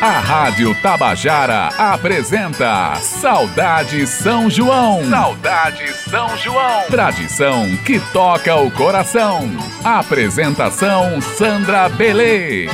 A 0.00 0.20
Rádio 0.20 0.80
Tabajara 0.80 1.70
apresenta 1.76 2.94
Saudade 3.00 4.06
São 4.06 4.48
João. 4.48 5.04
Saudade 5.10 5.92
São 5.92 6.36
João. 6.36 6.84
Tradição 6.88 7.64
que 7.84 7.98
toca 8.12 8.54
o 8.54 8.70
coração. 8.70 9.40
Apresentação 9.82 11.20
Sandra 11.20 11.88
Belê. 11.88 12.68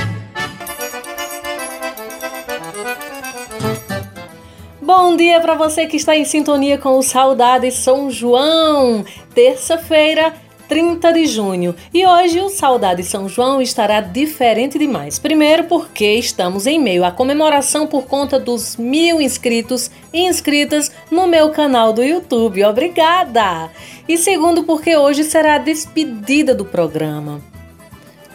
Bom 4.82 5.16
dia 5.16 5.40
para 5.40 5.54
você 5.54 5.86
que 5.86 5.96
está 5.96 6.14
em 6.14 6.26
sintonia 6.26 6.76
com 6.76 6.98
o 6.98 7.02
Saudade 7.02 7.70
São 7.70 8.10
João. 8.10 9.02
Terça-feira, 9.34 10.34
30 10.68 11.12
de 11.12 11.26
junho. 11.26 11.74
E 11.92 12.06
hoje 12.06 12.40
o 12.40 12.48
Saudade 12.48 13.02
São 13.02 13.28
João 13.28 13.60
estará 13.60 14.00
diferente 14.00 14.78
demais. 14.78 15.18
Primeiro, 15.18 15.64
porque 15.64 16.14
estamos 16.14 16.66
em 16.66 16.78
meio 16.78 17.04
à 17.04 17.10
comemoração 17.10 17.86
por 17.86 18.04
conta 18.04 18.38
dos 18.38 18.76
mil 18.76 19.20
inscritos 19.20 19.90
e 20.12 20.26
inscritas 20.26 20.90
no 21.10 21.26
meu 21.26 21.50
canal 21.50 21.92
do 21.92 22.02
YouTube. 22.02 22.64
Obrigada! 22.64 23.70
E 24.08 24.18
segundo, 24.18 24.64
porque 24.64 24.96
hoje 24.96 25.24
será 25.24 25.54
a 25.54 25.58
despedida 25.58 26.54
do 26.54 26.64
programa. 26.64 27.40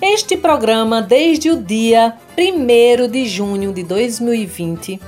Este 0.00 0.36
programa, 0.36 1.00
desde 1.00 1.50
o 1.50 1.56
dia 1.56 2.14
1 2.36 3.08
de 3.08 3.26
junho 3.26 3.72
de 3.72 3.82
2020, 3.82 5.00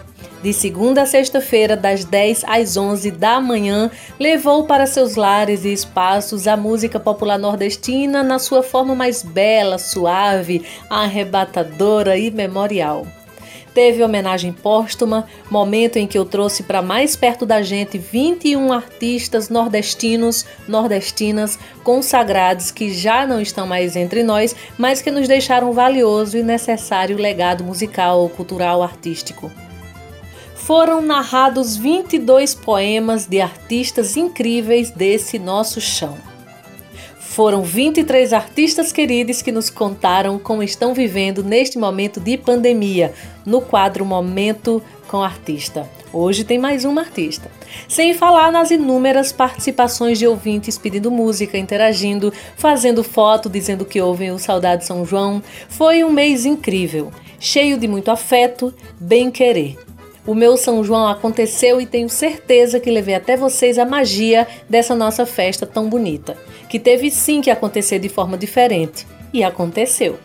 de 0.47 0.53
segunda 0.53 1.03
a 1.03 1.07
sexta-feira, 1.07 1.77
das 1.77 2.05
10 2.05 2.45
às 2.47 2.77
11 2.77 3.11
da 3.11 3.41
manhã, 3.41 3.91
levou 4.17 4.63
para 4.63 4.87
seus 4.87 5.17
lares 5.17 5.65
e 5.65 5.73
espaços 5.73 6.47
a 6.47 6.57
música 6.57 7.01
popular 7.01 7.37
nordestina 7.37 8.23
na 8.23 8.39
sua 8.39 8.63
forma 8.63 8.95
mais 8.95 9.25
bela, 9.25 9.77
suave, 9.77 10.65
arrebatadora 10.89 12.17
e 12.17 12.31
memorial. 12.31 13.05
Teve 13.75 14.05
homenagem 14.05 14.53
póstuma, 14.53 15.27
momento 15.51 15.97
em 15.97 16.07
que 16.07 16.17
eu 16.17 16.25
trouxe 16.25 16.63
para 16.63 16.81
mais 16.81 17.17
perto 17.17 17.45
da 17.45 17.61
gente 17.61 17.99
21 17.99 18.73
artistas 18.73 19.49
nordestinos, 19.49 20.47
nordestinas, 20.69 21.59
consagrados 21.83 22.71
que 22.71 22.95
já 22.95 23.27
não 23.27 23.41
estão 23.41 23.67
mais 23.67 23.97
entre 23.97 24.23
nós, 24.23 24.55
mas 24.79 25.03
que 25.03 25.11
nos 25.11 25.27
deixaram 25.27 25.73
valioso 25.73 26.39
e 26.39 26.45
necessário 26.45 27.17
legado 27.17 27.65
musical, 27.65 28.29
cultural, 28.29 28.81
artístico 28.81 29.51
foram 30.67 31.01
narrados 31.01 31.77
22 31.77 32.53
poemas 32.53 33.25
de 33.25 33.41
artistas 33.41 34.17
incríveis 34.17 34.91
desse 34.91 35.39
nosso 35.39 35.81
chão. 35.81 36.19
Foram 37.21 37.63
23 37.63 38.33
artistas 38.33 38.91
queridos 38.91 39.41
que 39.43 39.53
nos 39.53 39.71
contaram 39.71 40.41
como 40.41 40.65
estão 40.65 40.93
vivendo 40.93 41.45
neste 41.45 41.79
momento 41.79 42.19
de 42.19 42.37
pandemia, 42.37 43.15
no 43.45 43.61
quadro 43.61 44.05
Momento 44.05 44.83
com 45.07 45.23
Artista. 45.23 45.89
Hoje 46.13 46.43
tem 46.43 46.59
mais 46.59 46.85
uma 46.85 47.03
artista. 47.03 47.49
Sem 47.89 48.13
falar 48.13 48.51
nas 48.51 48.73
inúmeras 48.73 49.31
participações 49.31 50.19
de 50.19 50.27
ouvintes 50.27 50.77
pedindo 50.77 51.13
música, 51.13 51.57
interagindo, 51.57 52.33
fazendo 52.57 53.05
foto, 53.05 53.49
dizendo 53.49 53.85
que 53.85 54.01
ouvem 54.01 54.33
o 54.33 54.39
Saudade 54.39 54.85
São 54.85 55.07
João. 55.07 55.41
Foi 55.69 56.03
um 56.03 56.11
mês 56.11 56.45
incrível, 56.45 57.13
cheio 57.39 57.79
de 57.79 57.87
muito 57.87 58.11
afeto, 58.11 58.75
bem 58.99 59.31
querer. 59.31 59.86
O 60.27 60.35
meu 60.35 60.57
São 60.57 60.83
João 60.83 61.07
aconteceu 61.07 61.81
e 61.81 61.87
tenho 61.87 62.09
certeza 62.09 62.81
que 62.81 62.91
levei 62.91 63.15
até 63.15 63.37
vocês 63.37 63.79
a 63.79 63.85
magia 63.85 64.47
dessa 64.69 64.93
nossa 64.93 65.25
festa 65.25 65.65
tão 65.65 65.89
bonita, 65.89 66.37
que 66.69 66.81
teve 66.81 67.13
sim 67.13 67.41
que 67.41 67.51
acontecer 67.51 68.01
de 68.01 68.09
forma 68.09 68.37
diferente 68.37 69.07
e 69.33 69.45
aconteceu. 69.45 70.19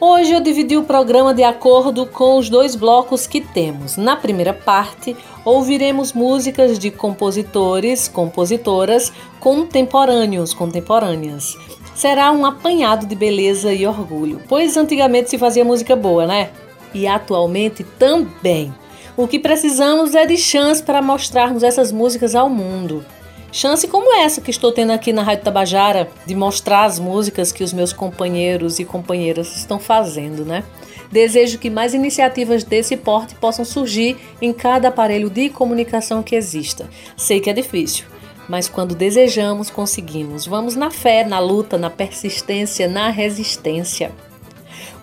Hoje 0.00 0.32
eu 0.32 0.40
dividi 0.40 0.76
o 0.76 0.84
programa 0.84 1.34
de 1.34 1.42
acordo 1.42 2.06
com 2.06 2.38
os 2.38 2.48
dois 2.48 2.74
blocos 2.74 3.26
que 3.26 3.40
temos. 3.40 3.96
Na 3.96 4.16
primeira 4.16 4.52
parte, 4.52 5.14
ouviremos 5.44 6.12
músicas 6.12 6.78
de 6.78 6.90
compositores, 6.90 8.08
compositoras 8.08 9.12
contemporâneos, 9.38 10.54
contemporâneas. 10.54 11.56
Será 11.94 12.32
um 12.32 12.44
apanhado 12.44 13.06
de 13.06 13.14
beleza 13.14 13.72
e 13.72 13.86
orgulho, 13.86 14.40
pois 14.48 14.76
antigamente 14.76 15.30
se 15.30 15.38
fazia 15.38 15.64
música 15.64 15.94
boa, 15.94 16.26
né? 16.26 16.50
E 16.94 17.06
atualmente 17.06 17.84
também. 17.98 18.72
O 19.16 19.28
que 19.28 19.38
precisamos 19.38 20.14
é 20.14 20.24
de 20.24 20.36
chance 20.36 20.82
para 20.82 21.02
mostrarmos 21.02 21.62
essas 21.62 21.92
músicas 21.92 22.34
ao 22.34 22.48
mundo. 22.48 23.04
Chance 23.52 23.86
como 23.86 24.12
essa 24.12 24.40
que 24.40 24.50
estou 24.50 24.72
tendo 24.72 24.90
aqui 24.90 25.12
na 25.12 25.22
Rádio 25.22 25.44
Tabajara 25.44 26.08
de 26.26 26.34
mostrar 26.34 26.84
as 26.84 26.98
músicas 26.98 27.52
que 27.52 27.62
os 27.62 27.72
meus 27.72 27.92
companheiros 27.92 28.80
e 28.80 28.84
companheiras 28.84 29.56
estão 29.56 29.78
fazendo, 29.78 30.44
né? 30.44 30.64
Desejo 31.12 31.60
que 31.60 31.70
mais 31.70 31.94
iniciativas 31.94 32.64
desse 32.64 32.96
porte 32.96 33.36
possam 33.36 33.64
surgir 33.64 34.16
em 34.42 34.52
cada 34.52 34.88
aparelho 34.88 35.30
de 35.30 35.48
comunicação 35.48 36.20
que 36.20 36.34
exista. 36.34 36.90
Sei 37.16 37.38
que 37.38 37.48
é 37.48 37.52
difícil, 37.52 38.06
mas 38.48 38.68
quando 38.68 38.96
desejamos, 38.96 39.70
conseguimos. 39.70 40.44
Vamos 40.44 40.74
na 40.74 40.90
fé, 40.90 41.24
na 41.24 41.38
luta, 41.38 41.78
na 41.78 41.88
persistência, 41.88 42.88
na 42.88 43.10
resistência. 43.10 44.10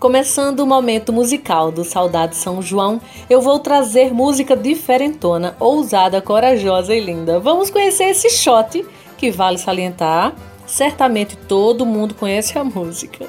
Começando 0.02 0.62
o 0.62 0.66
momento 0.66 1.14
musical 1.14 1.72
do 1.72 1.86
Saudade 1.86 2.36
São 2.36 2.60
João, 2.60 3.00
eu 3.30 3.40
vou 3.40 3.60
trazer 3.60 4.12
música 4.12 4.58
diferentona, 4.58 5.56
ousada, 5.60 6.20
corajosa 6.20 6.96
e 6.96 7.00
linda. 7.00 7.40
Vamos 7.40 7.70
conhecer 7.70 8.06
esse 8.06 8.28
shot 8.32 8.84
que 9.16 9.30
vale 9.30 9.60
salientar. 9.60 10.34
Certamente 10.66 11.38
todo 11.38 11.86
mundo 11.86 12.16
conhece 12.16 12.58
a 12.58 12.64
música. 12.64 13.28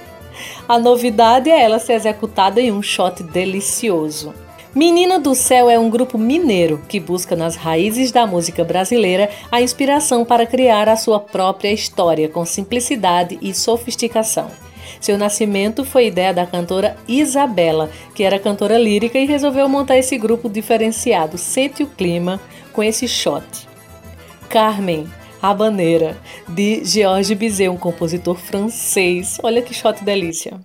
A 0.67 0.79
novidade 0.79 1.51
é 1.51 1.61
ela 1.61 1.79
ser 1.79 1.93
executada 1.93 2.59
em 2.59 2.73
um 2.73 2.81
shot 2.81 3.23
delicioso. 3.23 4.33
Menina 4.75 5.21
do 5.21 5.35
Céu 5.35 5.69
é 5.69 5.79
um 5.79 5.91
grupo 5.91 6.17
mineiro 6.17 6.81
que 6.89 6.99
busca 6.99 7.37
nas 7.37 7.55
raízes 7.55 8.11
da 8.11 8.27
música 8.27 8.65
brasileira 8.65 9.29
a 9.51 9.61
inspiração 9.61 10.25
para 10.25 10.47
criar 10.47 10.89
a 10.89 10.97
sua 10.97 11.21
própria 11.21 11.71
história 11.71 12.31
com 12.31 12.47
simplicidade 12.47 13.39
e 13.43 13.53
sofisticação. 13.53 14.72
Seu 15.01 15.19
nascimento 15.19 15.85
foi 15.85 16.07
ideia 16.07 16.33
da 16.33 16.47
cantora 16.47 16.97
Isabela, 17.07 17.91
que 18.15 18.23
era 18.23 18.39
cantora 18.39 18.79
lírica 18.79 19.19
e 19.19 19.27
resolveu 19.27 19.69
montar 19.69 19.97
esse 19.97 20.17
grupo 20.19 20.49
diferenciado. 20.49 21.39
Sente 21.39 21.83
o 21.83 21.87
clima 21.87 22.41
com 22.73 22.83
esse 22.83 23.07
shot. 23.07 23.45
Carmen, 24.49 25.07
Habaneira, 25.41 26.17
de 26.49 26.85
Georges 26.85 27.37
Bizet, 27.37 27.69
um 27.69 27.77
compositor 27.77 28.37
francês. 28.37 29.39
Olha 29.43 29.63
que 29.63 29.75
shot 29.75 30.05
delícia. 30.05 30.61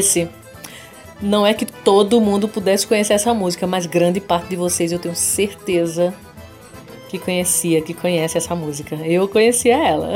Disse, 0.00 0.28
não 1.20 1.46
é 1.46 1.52
que 1.52 1.66
todo 1.66 2.20
mundo 2.20 2.48
pudesse 2.48 2.86
conhecer 2.86 3.14
essa 3.14 3.34
música, 3.34 3.66
mas 3.66 3.86
grande 3.86 4.20
parte 4.20 4.48
de 4.48 4.56
vocês 4.56 4.92
eu 4.92 4.98
tenho 4.98 5.14
certeza 5.14 6.14
que 7.08 7.18
conhecia, 7.18 7.80
que 7.80 7.94
conhece 7.94 8.38
essa 8.38 8.54
música. 8.54 8.94
Eu 8.96 9.26
conhecia 9.28 9.76
ela. 9.76 10.08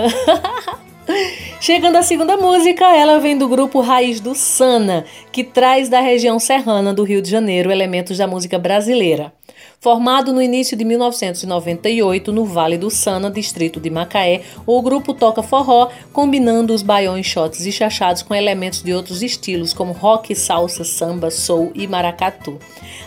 Chegando 1.60 1.96
à 1.96 2.02
segunda 2.02 2.36
música, 2.36 2.84
ela 2.94 3.18
vem 3.18 3.36
do 3.36 3.48
grupo 3.48 3.80
Raiz 3.80 4.20
do 4.20 4.34
Sana, 4.34 5.04
que 5.30 5.42
traz 5.42 5.88
da 5.88 6.00
região 6.00 6.38
serrana 6.38 6.92
do 6.92 7.04
Rio 7.04 7.22
de 7.22 7.30
Janeiro 7.30 7.70
elementos 7.70 8.18
da 8.18 8.26
música 8.26 8.58
brasileira. 8.58 9.32
Formado 9.82 10.32
no 10.32 10.40
início 10.40 10.76
de 10.76 10.84
1998 10.84 12.30
no 12.30 12.44
Vale 12.44 12.78
do 12.78 12.88
Sana, 12.88 13.28
distrito 13.28 13.80
de 13.80 13.90
Macaé, 13.90 14.42
o 14.64 14.80
grupo 14.80 15.12
toca 15.12 15.42
forró, 15.42 15.90
combinando 16.12 16.72
os 16.72 16.82
baiões, 16.82 17.26
shots 17.26 17.66
e 17.66 17.72
chachados 17.72 18.22
com 18.22 18.32
elementos 18.32 18.80
de 18.80 18.94
outros 18.94 19.24
estilos, 19.24 19.74
como 19.74 19.92
rock, 19.92 20.36
salsa, 20.36 20.84
samba, 20.84 21.32
soul 21.32 21.72
e 21.74 21.88
maracatu. 21.88 22.60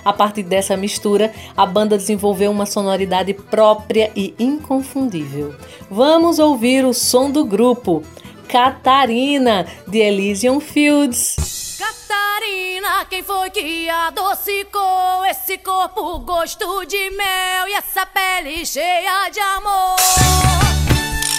A 0.04 0.12
partir 0.12 0.44
dessa 0.44 0.76
mistura, 0.76 1.32
a 1.56 1.66
banda 1.66 1.98
desenvolveu 1.98 2.52
uma 2.52 2.66
sonoridade 2.66 3.34
própria 3.34 4.12
e 4.14 4.36
inconfundível. 4.38 5.56
Vamos 5.90 6.40
ouvir 6.40 6.84
o 6.84 6.94
som 6.94 7.32
do 7.32 7.46
grupo. 7.46 8.04
Catarina, 8.50 9.66
de 9.88 10.00
Elysian 10.00 10.60
Fields. 10.60 11.65
Catarina, 11.86 13.06
quem 13.06 13.22
foi 13.22 13.52
que 13.52 13.88
adocicou 13.88 15.24
esse 15.30 15.60
corpo 15.60 16.18
gosto 16.20 16.84
de 16.86 17.12
mel 17.12 17.68
e 17.68 17.74
essa 17.74 18.08
pele 18.08 18.66
cheia 18.66 19.30
de 19.30 19.40
amor? 19.40 19.96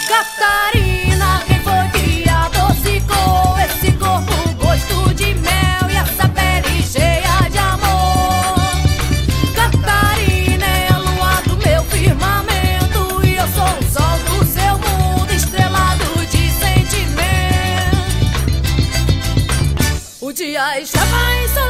Catarina, 0.06 1.42
quem 1.48 1.55
dia 20.56 20.80
estava 20.80 21.34
ensolarado, 21.44 21.65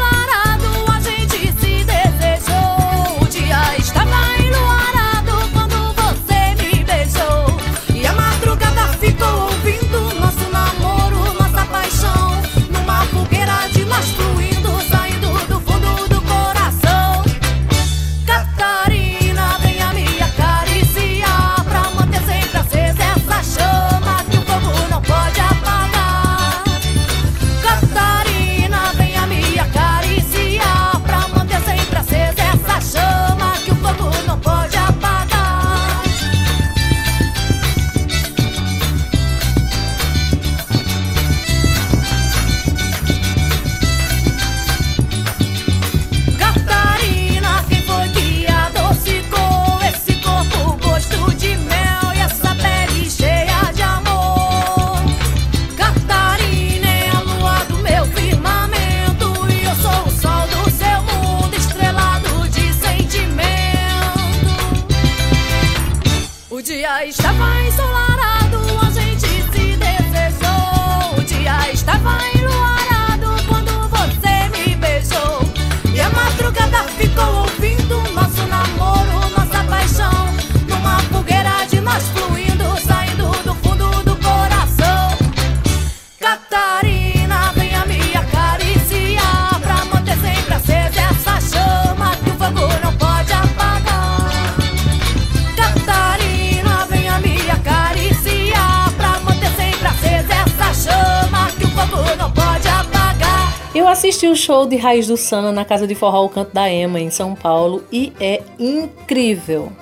show 104.47 104.65
de 104.65 104.77
Raiz 104.77 105.09
do 105.09 105.17
Sana 105.17 105.51
na 105.51 105.65
Casa 105.65 105.89
de 105.89 105.97
Forró 105.97 106.25
O 106.25 106.29
Canto 106.29 106.55
da 106.55 106.71
Ema, 106.71 107.01
em 107.01 107.11
São 107.11 107.35
Paulo, 107.35 107.83
e 107.91 108.13
é 108.21 108.41
incrível. 108.61 109.73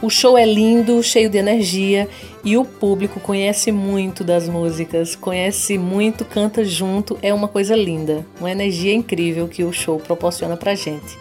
O 0.00 0.08
show 0.08 0.38
é 0.38 0.46
lindo, 0.46 1.02
cheio 1.02 1.28
de 1.28 1.36
energia 1.36 2.08
e 2.42 2.56
o 2.56 2.64
público 2.64 3.20
conhece 3.20 3.70
muito 3.70 4.24
das 4.24 4.48
músicas, 4.48 5.14
conhece 5.14 5.76
muito, 5.76 6.24
canta 6.24 6.64
junto, 6.64 7.18
é 7.20 7.34
uma 7.34 7.48
coisa 7.48 7.76
linda, 7.76 8.24
uma 8.40 8.50
energia 8.50 8.94
incrível 8.94 9.46
que 9.46 9.62
o 9.62 9.74
show 9.74 9.98
proporciona 10.00 10.56
pra 10.56 10.74
gente. 10.74 11.18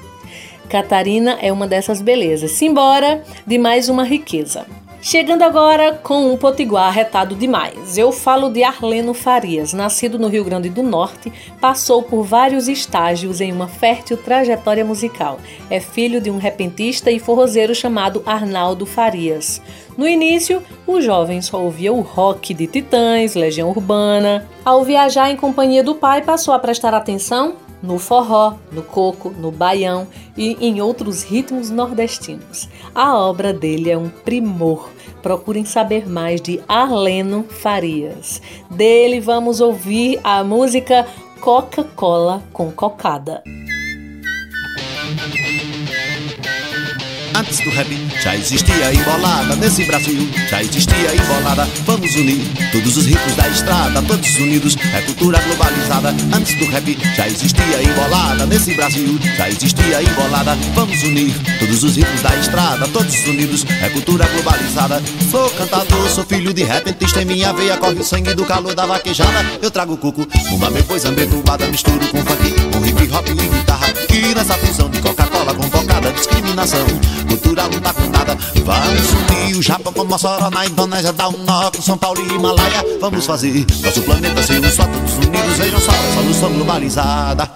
Catarina 0.69 1.37
é 1.41 1.51
uma 1.51 1.67
dessas 1.67 2.01
belezas. 2.01 2.51
Simbora 2.51 3.21
de 3.45 3.57
mais 3.57 3.89
uma 3.89 4.05
riqueza. 4.05 4.65
Chegando 5.01 5.43
agora 5.43 5.93
com 5.93 6.29
um 6.29 6.35
potiguar 6.35 6.91
retado 6.91 7.33
demais. 7.33 7.97
Eu 7.97 8.11
falo 8.11 8.49
de 8.49 8.63
Arleno 8.63 9.13
Farias, 9.13 9.71
nascido 9.71 10.19
no 10.19 10.27
Rio 10.27 10.43
Grande 10.43 10.69
do 10.69 10.83
Norte, 10.83 11.31
passou 11.61 12.03
por 12.03 12.23
vários 12.23 12.67
estágios 12.67 13.39
em 13.39 13.49
uma 13.53 13.69
fértil 13.69 14.17
trajetória 14.17 14.83
musical. 14.83 15.39
É 15.69 15.79
filho 15.79 16.19
de 16.19 16.29
um 16.29 16.37
repentista 16.37 17.09
e 17.09 17.17
forrozeiro 17.17 17.73
chamado 17.73 18.21
Arnaldo 18.25 18.85
Farias. 18.85 19.61
No 19.97 20.05
início, 20.05 20.61
o 20.85 20.99
jovem 20.99 21.41
só 21.41 21.63
ouvia 21.63 21.93
o 21.93 22.01
rock 22.01 22.53
de 22.53 22.67
Titãs, 22.67 23.35
Legião 23.35 23.69
Urbana. 23.69 24.49
Ao 24.65 24.83
viajar 24.83 25.31
em 25.31 25.37
companhia 25.37 25.81
do 25.81 25.95
pai, 25.95 26.21
passou 26.23 26.53
a 26.53 26.59
prestar 26.59 26.93
atenção 26.93 27.55
no 27.81 27.97
forró, 27.97 28.55
no 28.71 28.83
coco, 28.83 29.29
no 29.29 29.51
baião 29.51 30.07
e 30.37 30.57
em 30.59 30.81
outros 30.81 31.23
ritmos 31.23 31.69
nordestinos. 31.69 32.69
A 32.93 33.17
obra 33.17 33.53
dele 33.53 33.89
é 33.89 33.97
um 33.97 34.09
primor. 34.09 34.89
Procurem 35.21 35.65
saber 35.65 36.07
mais 36.07 36.41
de 36.41 36.61
Arleno 36.67 37.43
Farias. 37.43 38.41
Dele 38.69 39.19
vamos 39.19 39.59
ouvir 39.59 40.19
a 40.23 40.43
música 40.43 41.05
Coca-Cola 41.41 42.43
com 42.53 42.71
Cocada. 42.71 43.43
Antes 47.39 47.61
do 47.61 47.69
rap 47.69 47.87
já 48.21 48.35
existia 48.35 48.93
embolada 48.93 49.55
nesse 49.55 49.85
Brasil, 49.85 50.29
já 50.49 50.61
existia 50.61 51.15
embolada. 51.15 51.65
Vamos 51.85 52.13
unir 52.13 52.45
todos 52.73 52.97
os 52.97 53.05
ricos 53.05 53.33
da 53.37 53.47
estrada, 53.47 54.01
todos 54.01 54.35
unidos, 54.35 54.75
é 54.93 54.99
cultura 55.03 55.39
globalizada. 55.39 56.09
Antes 56.33 56.55
do 56.59 56.65
rap 56.65 56.97
já 57.15 57.29
existia 57.29 57.81
embolada 57.81 58.45
nesse 58.45 58.73
Brasil, 58.73 59.17
já 59.37 59.47
existia 59.47 60.03
embolada. 60.03 60.57
Vamos 60.75 61.01
unir 61.01 61.33
todos 61.59 61.81
os 61.81 61.95
ricos 61.95 62.21
da 62.21 62.35
estrada, 62.35 62.85
todos 62.89 63.25
unidos, 63.25 63.65
é 63.81 63.87
cultura 63.87 64.27
globalizada. 64.27 65.01
Sou 65.31 65.49
cantador, 65.51 66.09
sou 66.09 66.25
filho 66.25 66.53
de 66.53 66.63
repentista, 66.63 67.21
em 67.21 67.25
minha 67.25 67.53
veia 67.53 67.77
corre 67.77 68.01
o 68.01 68.03
sangue 68.03 68.33
do 68.33 68.43
calor 68.43 68.75
da 68.75 68.85
vaquejada. 68.85 69.45
Eu 69.61 69.71
trago 69.71 69.95
cuco, 69.95 70.27
uma 70.51 70.69
depois 70.69 71.05
ambecubada, 71.05 71.65
misturo 71.67 72.05
com 72.09 72.17
funk, 72.17 72.53
com 72.73 72.85
hip 72.85 73.13
hop 73.13 73.29
e 73.29 73.33
guitarra. 73.33 73.93
Que 74.09 74.35
nessa 74.35 74.55
fusão 74.55 74.89
de 74.89 74.99
Coca-Cola 74.99 75.53
com 75.53 75.63
focada, 75.69 76.11
discriminação 76.11 76.85
cultural 77.29 77.69
não 77.69 77.79
tá 77.79 77.93
com 77.93 78.09
nada. 78.09 78.37
Vamos 78.65 79.11
unir 79.11 79.57
o 79.57 79.61
Japão 79.61 79.93
com 79.93 80.03
Mossoró 80.03 80.49
na 80.49 80.65
Indonésia, 80.65 81.13
dá 81.13 81.29
um 81.29 81.37
nó 81.43 81.71
com 81.71 81.81
São 81.81 81.97
Paulo 81.97 82.19
e 82.21 82.33
Himalaia. 82.33 82.83
Vamos 82.99 83.25
fazer 83.25 83.65
nosso 83.81 84.01
planeta 84.01 84.43
ser 84.43 84.59
um 84.59 84.69
só, 84.69 84.83
todos 84.83 85.13
unidos, 85.13 85.57
vejam 85.57 85.79
só, 85.79 85.91
solução 86.15 86.51
globalizada. 86.53 87.49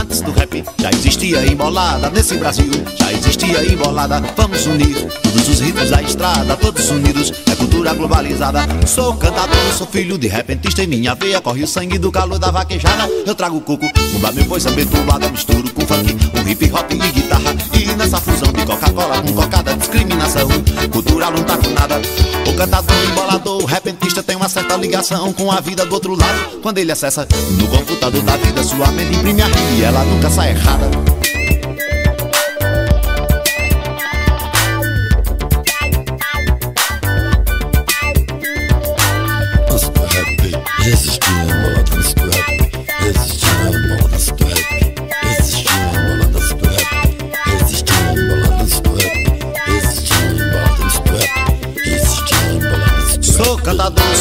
Antes 0.00 0.20
do 0.20 0.32
já 0.78 0.91
existia 1.02 1.44
embolada 1.44 2.08
nesse 2.10 2.36
Brasil. 2.36 2.70
Já 2.96 3.12
existia 3.12 3.72
embolada, 3.72 4.22
vamos 4.36 4.64
unir 4.66 4.94
todos 5.20 5.48
os 5.48 5.60
ritos 5.60 5.90
da 5.90 6.00
estrada, 6.00 6.56
todos 6.56 6.88
unidos. 6.90 7.32
É 7.50 7.56
cultura 7.56 7.92
globalizada. 7.92 8.60
Sou 8.86 9.14
cantador, 9.16 9.58
sou 9.76 9.86
filho 9.86 10.16
de 10.16 10.28
repentista. 10.28 10.84
Em 10.84 10.86
minha 10.86 11.16
veia 11.16 11.40
corre 11.40 11.64
o 11.64 11.66
sangue 11.66 11.98
do 11.98 12.12
calor 12.12 12.38
da 12.38 12.52
vaquejada. 12.52 13.08
Eu 13.26 13.34
trago 13.34 13.60
coco, 13.60 13.86
umba 14.14 14.30
meu 14.30 14.44
boi, 14.44 14.60
samba 14.60 14.80
entubada, 14.80 15.28
misturo 15.28 15.68
com 15.72 15.80
funk, 15.80 16.16
um 16.38 16.48
hip 16.48 16.70
hop 16.72 16.92
e 16.92 17.10
guitarra. 17.10 17.56
E 17.74 17.96
nessa 17.96 18.20
fusão 18.20 18.52
de 18.52 18.64
Coca-Cola 18.64 19.20
com 19.22 19.32
cocada, 19.32 19.74
discriminação. 19.74 20.48
Cultural 20.92 21.32
não 21.32 21.42
tá 21.42 21.56
com 21.56 21.70
nada. 21.70 22.00
O 22.48 22.54
cantador, 22.54 22.96
embolador, 23.10 23.64
repentista 23.64 24.22
tem 24.22 24.36
uma 24.36 24.48
certa 24.48 24.76
ligação 24.76 25.32
com 25.32 25.50
a 25.50 25.60
vida 25.60 25.84
do 25.84 25.94
outro 25.94 26.14
lado. 26.14 26.60
Quando 26.62 26.78
ele 26.78 26.92
acessa 26.92 27.26
no 27.58 27.66
computador 27.66 28.22
da 28.22 28.36
vida, 28.36 28.62
sua 28.62 28.90
mente 28.92 29.16
imprime 29.16 29.42
a 29.42 29.48
e 29.76 29.82
ela 29.82 30.04
nunca 30.04 30.30
sai 30.30 30.50
errada. 30.50 30.91
Bye. 30.92 31.21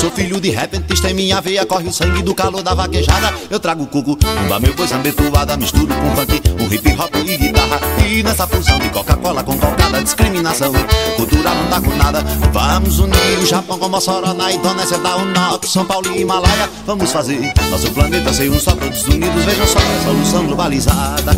Sou 0.01 0.10
filho 0.10 0.41
de 0.41 0.50
repentista, 0.50 1.12
em 1.12 1.13
minha 1.13 1.39
veia 1.39 1.63
corre 1.63 1.88
o 1.88 1.93
sangue 1.93 2.24
do 2.24 2.34
calor 2.34 2.63
da 2.63 2.74
vaquejada. 2.74 3.31
Eu 3.51 3.60
trago 3.60 3.86
cuco, 3.86 4.17
umba 4.43 4.60
meu 4.60 4.74
boi 4.74 4.88
sambetuada, 4.88 5.55
misturo 5.55 5.93
com 5.93 6.15
funk, 6.15 6.41
um 6.60 6.74
hip 6.74 6.91
hop 7.00 7.15
e 7.17 7.38
guitarra. 7.38 7.79
E 8.10 8.24
nessa 8.24 8.48
fusão 8.48 8.79
de 8.79 8.89
Coca-Cola 8.89 9.43
com 9.43 9.55
cocada, 9.55 10.01
discriminação, 10.01 10.74
cultura 11.15 11.53
não 11.53 11.67
tá 11.67 11.79
com 11.79 11.96
nada. 11.98 12.24
Vamos 12.51 12.98
unir 12.98 13.38
o 13.43 13.46
Japão 13.46 13.77
com 13.77 13.89
Mossoró, 13.89 14.34
na 14.34 14.51
Indonésia 14.51 14.98
da 14.98 15.17
Unox, 15.17 15.70
São 15.70 15.86
Paulo 15.86 16.12
e 16.15 16.22
Himalaia. 16.22 16.67
Vamos 16.88 17.12
fazer 17.12 17.53
nosso 17.70 17.91
planeta 17.91 18.34
ser 18.34 18.50
um 18.50 18.60
só, 18.60 18.72
todos 18.72 19.08
unidos, 19.08 19.46
vejam 19.46 19.67
só 19.67 19.79
solução 20.03 20.48
globalizada. 20.48 21.34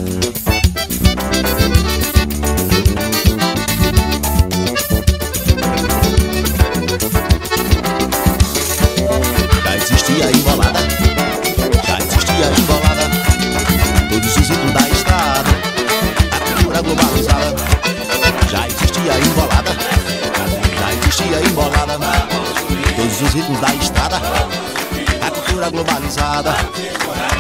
Globalizada. 25.74 26.54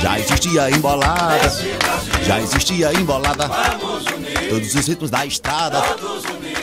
Já 0.02 0.20
existia 0.20 0.70
embolada, 0.72 1.54
já 2.24 2.42
existia 2.42 2.92
embolada. 2.92 3.48
Todos 4.50 4.74
os 4.74 4.88
ritmos 4.88 5.12
da 5.12 5.24
estrada, 5.24 5.78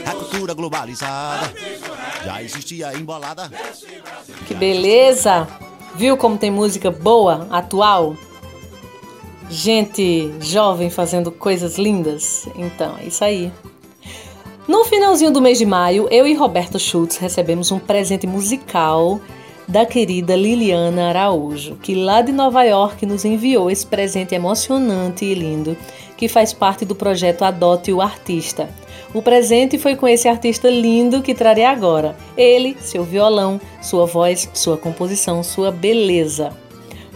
a 0.05 0.11
cultura 0.11 0.53
globalizada. 0.53 1.55
Já 2.25 2.43
existia 2.43 2.93
embolada. 2.95 3.51
Que 4.49 4.55
beleza! 4.55 5.47
Viu 5.95 6.17
como 6.17 6.37
tem 6.37 6.51
música 6.51 6.91
boa, 6.91 7.47
atual? 7.51 8.17
Gente 9.49 10.33
jovem 10.41 10.91
fazendo 10.91 11.31
coisas 11.31 11.79
lindas? 11.79 12.49
Então, 12.55 12.97
é 12.99 13.07
isso 13.07 13.25
aí. 13.25 13.53
No 14.69 14.85
finalzinho 14.85 15.33
do 15.33 15.41
mês 15.41 15.59
de 15.59 15.67
maio, 15.67 16.07
eu 16.11 16.27
e 16.27 16.35
Roberto 16.35 16.79
Schultz 16.79 17.17
recebemos 17.17 17.73
um 17.73 17.79
presente 17.79 18.27
musical 18.27 19.21
da 19.71 19.87
querida 19.87 20.35
Liliana 20.35 21.11
Araújo, 21.11 21.77
que 21.77 21.95
lá 21.95 22.23
de 22.23 22.33
Nova 22.33 22.65
York 22.65 23.07
nos 23.07 23.25
enviou 23.25 23.71
esse 23.71 23.87
presente 23.87 24.35
emocionante 24.35 25.25
e 25.25 25.33
lindo, 25.33 25.77
que 26.17 26.27
faz 26.27 26.53
parte 26.53 26.85
do 26.85 26.97
projeto 26.97 27.45
Adote 27.45 27.93
o 27.93 28.03
Artista. 28.03 28.69
O 29.15 29.23
presente 29.23 29.79
foi 29.79 29.95
com 29.95 30.09
esse 30.09 30.27
artista 30.27 30.69
lindo 30.69 31.23
que 31.23 31.35
trarei 31.35 31.65
agora. 31.65 32.17
Ele, 32.37 32.77
seu 32.81 33.05
violão, 33.05 33.61
sua 33.81 34.07
voz, 34.07 34.51
sua 34.53 34.77
composição, 34.77 35.41
sua 35.45 35.71
beleza. 35.71 36.51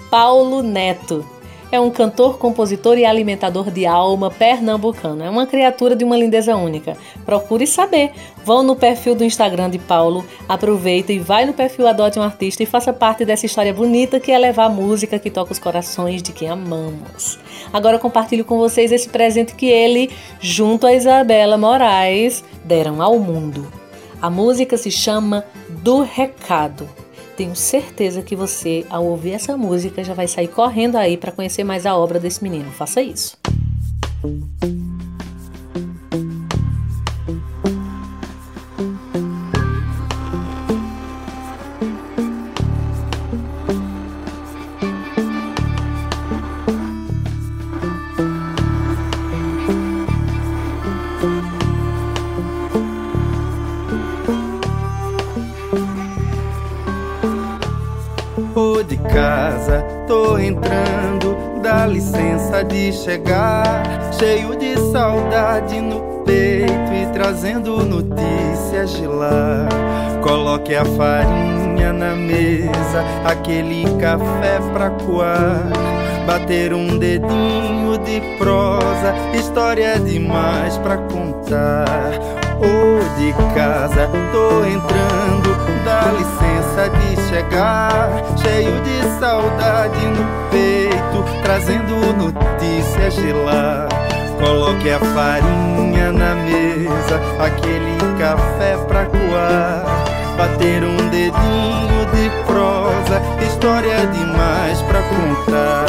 Paulo 0.08 0.62
Neto, 0.62 1.26
é 1.70 1.80
um 1.80 1.90
cantor, 1.90 2.38
compositor 2.38 2.98
e 2.98 3.04
alimentador 3.04 3.70
de 3.70 3.86
alma 3.86 4.30
pernambucano. 4.30 5.24
É 5.24 5.30
uma 5.30 5.46
criatura 5.46 5.96
de 5.96 6.04
uma 6.04 6.16
lindeza 6.16 6.54
única. 6.56 6.96
Procure 7.24 7.66
saber. 7.66 8.12
Vão 8.44 8.62
no 8.62 8.76
perfil 8.76 9.14
do 9.14 9.24
Instagram 9.24 9.70
de 9.70 9.78
Paulo, 9.78 10.24
aproveita 10.48 11.12
e 11.12 11.18
vai 11.18 11.46
no 11.46 11.54
perfil 11.54 11.88
Adote 11.88 12.18
um 12.18 12.22
Artista 12.22 12.62
e 12.62 12.66
faça 12.66 12.92
parte 12.92 13.24
dessa 13.24 13.46
história 13.46 13.72
bonita 13.72 14.20
que 14.20 14.30
é 14.30 14.38
levar 14.38 14.66
a 14.66 14.68
música 14.68 15.18
que 15.18 15.30
toca 15.30 15.52
os 15.52 15.58
corações 15.58 16.22
de 16.22 16.32
quem 16.32 16.48
amamos. 16.48 17.38
Agora 17.72 17.98
compartilho 17.98 18.44
com 18.44 18.58
vocês 18.58 18.92
esse 18.92 19.08
presente 19.08 19.54
que 19.54 19.66
ele, 19.66 20.10
junto 20.40 20.86
a 20.86 20.92
Isabela 20.92 21.56
Moraes, 21.56 22.44
deram 22.64 23.00
ao 23.00 23.18
mundo. 23.18 23.66
A 24.20 24.30
música 24.30 24.76
se 24.76 24.90
chama 24.90 25.44
Do 25.68 26.02
Recado. 26.02 27.03
Tenho 27.36 27.56
certeza 27.56 28.22
que 28.22 28.36
você, 28.36 28.86
ao 28.88 29.04
ouvir 29.04 29.32
essa 29.32 29.56
música, 29.56 30.04
já 30.04 30.14
vai 30.14 30.28
sair 30.28 30.48
correndo 30.48 30.96
aí 30.96 31.16
para 31.16 31.32
conhecer 31.32 31.64
mais 31.64 31.84
a 31.84 31.96
obra 31.96 32.20
desse 32.20 32.42
menino. 32.42 32.70
Faça 32.70 33.02
isso. 33.02 33.36
De 62.64 62.92
chegar, 62.92 63.82
cheio 64.12 64.56
de 64.56 64.76
saudade 64.92 65.80
no 65.80 66.22
peito 66.24 66.92
e 66.92 67.06
trazendo 67.12 67.84
notícias 67.84 68.90
de 68.90 69.06
lá. 69.06 69.68
Coloque 70.22 70.74
a 70.74 70.84
farinha 70.84 71.92
na 71.92 72.14
mesa, 72.14 73.04
aquele 73.24 73.84
café 73.98 74.58
pra 74.72 74.90
coar. 74.90 75.70
Bater 76.26 76.72
um 76.72 76.98
dedinho 76.98 77.98
de 77.98 78.20
prosa, 78.38 79.14
história 79.34 79.98
demais 80.00 80.78
pra 80.78 80.96
contar. 80.96 82.43
Ou 82.60 83.00
de 83.16 83.32
casa, 83.54 84.08
tô 84.32 84.64
entrando, 84.64 85.56
dá 85.84 86.12
licença 86.12 86.90
de 86.90 87.16
chegar, 87.28 88.10
cheio 88.36 88.80
de 88.82 89.20
saudade 89.20 90.06
no 90.06 90.50
peito, 90.50 91.24
trazendo 91.42 91.96
notícias 92.16 93.14
de 93.14 93.32
lá. 93.32 93.88
Coloque 94.38 94.90
a 94.90 94.98
farinha 94.98 96.12
na 96.12 96.34
mesa, 96.34 97.20
aquele 97.38 97.96
café 98.18 98.76
pra 98.88 99.06
coar. 99.06 99.84
Bater 100.36 100.82
um 100.82 100.96
dedinho 101.10 102.04
de 102.12 102.28
prosa, 102.44 103.22
história 103.46 104.06
demais 104.08 104.82
pra 104.82 105.00
contar. 105.02 105.86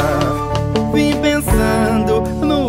Vim 0.92 1.20
pensando 1.20 2.15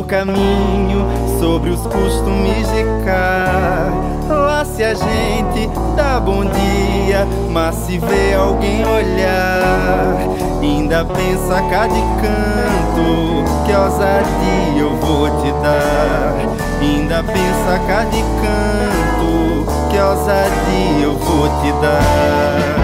caminho 0.07 1.05
sobre 1.37 1.69
os 1.69 1.81
costumes 1.81 2.67
de 2.69 2.83
cá. 3.05 3.91
Lá 4.29 4.65
se 4.65 4.83
a 4.83 4.93
gente 4.93 5.69
dá 5.95 6.19
bom 6.19 6.45
dia, 6.45 7.27
mas 7.51 7.75
se 7.75 7.97
vê 7.97 8.33
alguém 8.33 8.85
olhar, 8.85 10.17
ainda 10.61 11.03
pensa 11.05 11.61
cá 11.69 11.87
de 11.87 12.01
canto, 12.21 13.43
que 13.65 13.73
ousadia 13.73 14.79
eu 14.79 14.95
vou 14.95 15.29
te 15.41 15.51
dar. 15.61 16.35
Ainda 16.81 17.23
pensa 17.23 17.79
cá 17.87 18.03
de 18.05 18.21
canto, 18.21 19.65
que 19.89 19.99
ousadia 19.99 21.03
eu 21.03 21.17
vou 21.17 21.49
te 21.61 21.71
dar. 21.81 22.76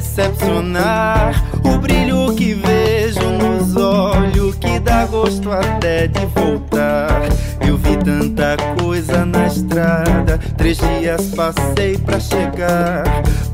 Decepcionar. 0.00 1.44
O 1.62 1.78
brilho 1.78 2.34
que 2.34 2.54
vejo 2.54 3.20
nos 3.20 3.76
olhos 3.76 4.54
que 4.56 4.80
dá 4.80 5.04
gosto 5.04 5.52
até 5.52 6.08
de 6.08 6.24
voltar. 6.26 7.20
Eu 7.66 7.76
vi 7.76 7.96
tanta 7.98 8.56
coisa 8.82 9.26
na 9.26 9.46
estrada, 9.46 10.38
três 10.56 10.78
dias 10.78 11.26
passei 11.36 11.98
pra 11.98 12.18
chegar. 12.18 13.04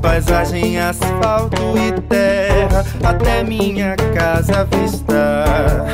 Paisagem, 0.01 0.79
asfalto 0.79 1.61
e 1.77 1.91
terra, 2.01 2.85
até 3.03 3.43
minha 3.43 3.95
casa 4.15 4.61
avistar. 4.61 5.85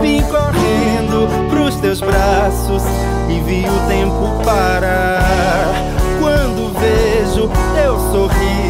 Vim 0.00 0.22
correndo 0.22 1.28
pros 1.50 1.76
teus 1.76 2.00
braços 2.00 2.82
e 3.28 3.40
vi 3.40 3.66
o 3.68 3.88
tempo 3.88 4.42
parar. 4.42 5.74
Quando 6.18 6.72
vejo 6.78 7.50
teu 7.74 7.98
sorriso, 8.10 8.67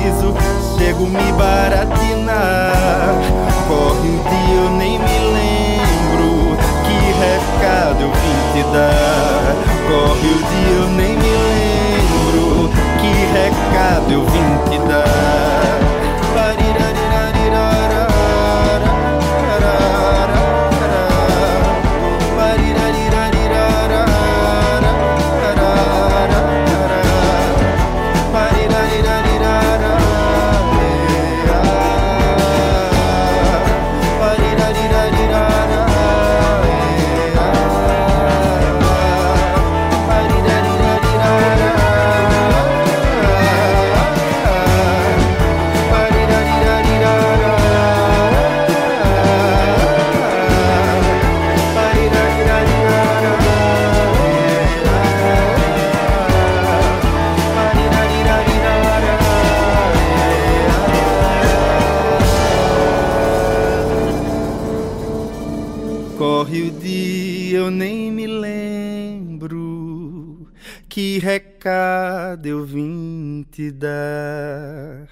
chego 0.78 1.06
me 1.06 1.32
baratinar. 1.32 3.14
Corre 3.66 4.08
um 4.08 4.22
dia 4.30 4.54
eu 4.54 4.70
nem 4.70 4.98
me 4.98 5.18
lembro 5.34 6.56
que 6.84 6.96
recado 7.18 8.02
eu 8.02 8.10
vim 8.10 8.38
te 8.52 8.62
dar. 8.72 9.56
Corre 9.88 10.28
o 10.28 10.38
dia 10.38 10.76
eu 10.76 10.88
nem 10.90 11.16
me 11.16 11.32
lembro 11.50 12.70
que 13.00 13.10
recado 13.34 14.12
eu 14.12 14.24
vim 14.24 14.70
te 14.70 14.78
dar. 14.88 15.88
Te 73.59 73.73
dar. 73.73 75.09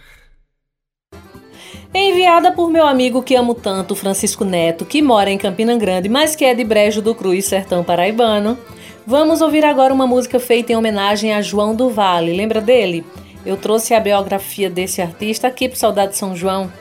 Enviada 1.92 2.52
por 2.52 2.70
meu 2.70 2.86
amigo 2.86 3.20
que 3.20 3.34
amo 3.34 3.56
tanto, 3.56 3.96
Francisco 3.96 4.44
Neto, 4.44 4.84
que 4.84 5.02
mora 5.02 5.28
em 5.30 5.36
Campina 5.36 5.76
Grande, 5.76 6.08
mas 6.08 6.36
que 6.36 6.44
é 6.44 6.54
de 6.54 6.62
Brejo 6.62 7.02
do 7.02 7.12
Cruz, 7.12 7.46
sertão 7.46 7.82
paraibano. 7.82 8.56
Vamos 9.04 9.40
ouvir 9.40 9.64
agora 9.64 9.92
uma 9.92 10.06
música 10.06 10.38
feita 10.38 10.72
em 10.72 10.76
homenagem 10.76 11.34
a 11.34 11.42
João 11.42 11.74
do 11.74 11.90
Vale. 11.90 12.36
Lembra 12.36 12.60
dele? 12.60 13.04
Eu 13.44 13.56
trouxe 13.56 13.94
a 13.94 14.00
biografia 14.00 14.70
desse 14.70 15.02
artista 15.02 15.48
aqui 15.48 15.68
pro 15.68 15.76
Saudade 15.76 16.12
de 16.12 16.18
São 16.18 16.36
João. 16.36 16.72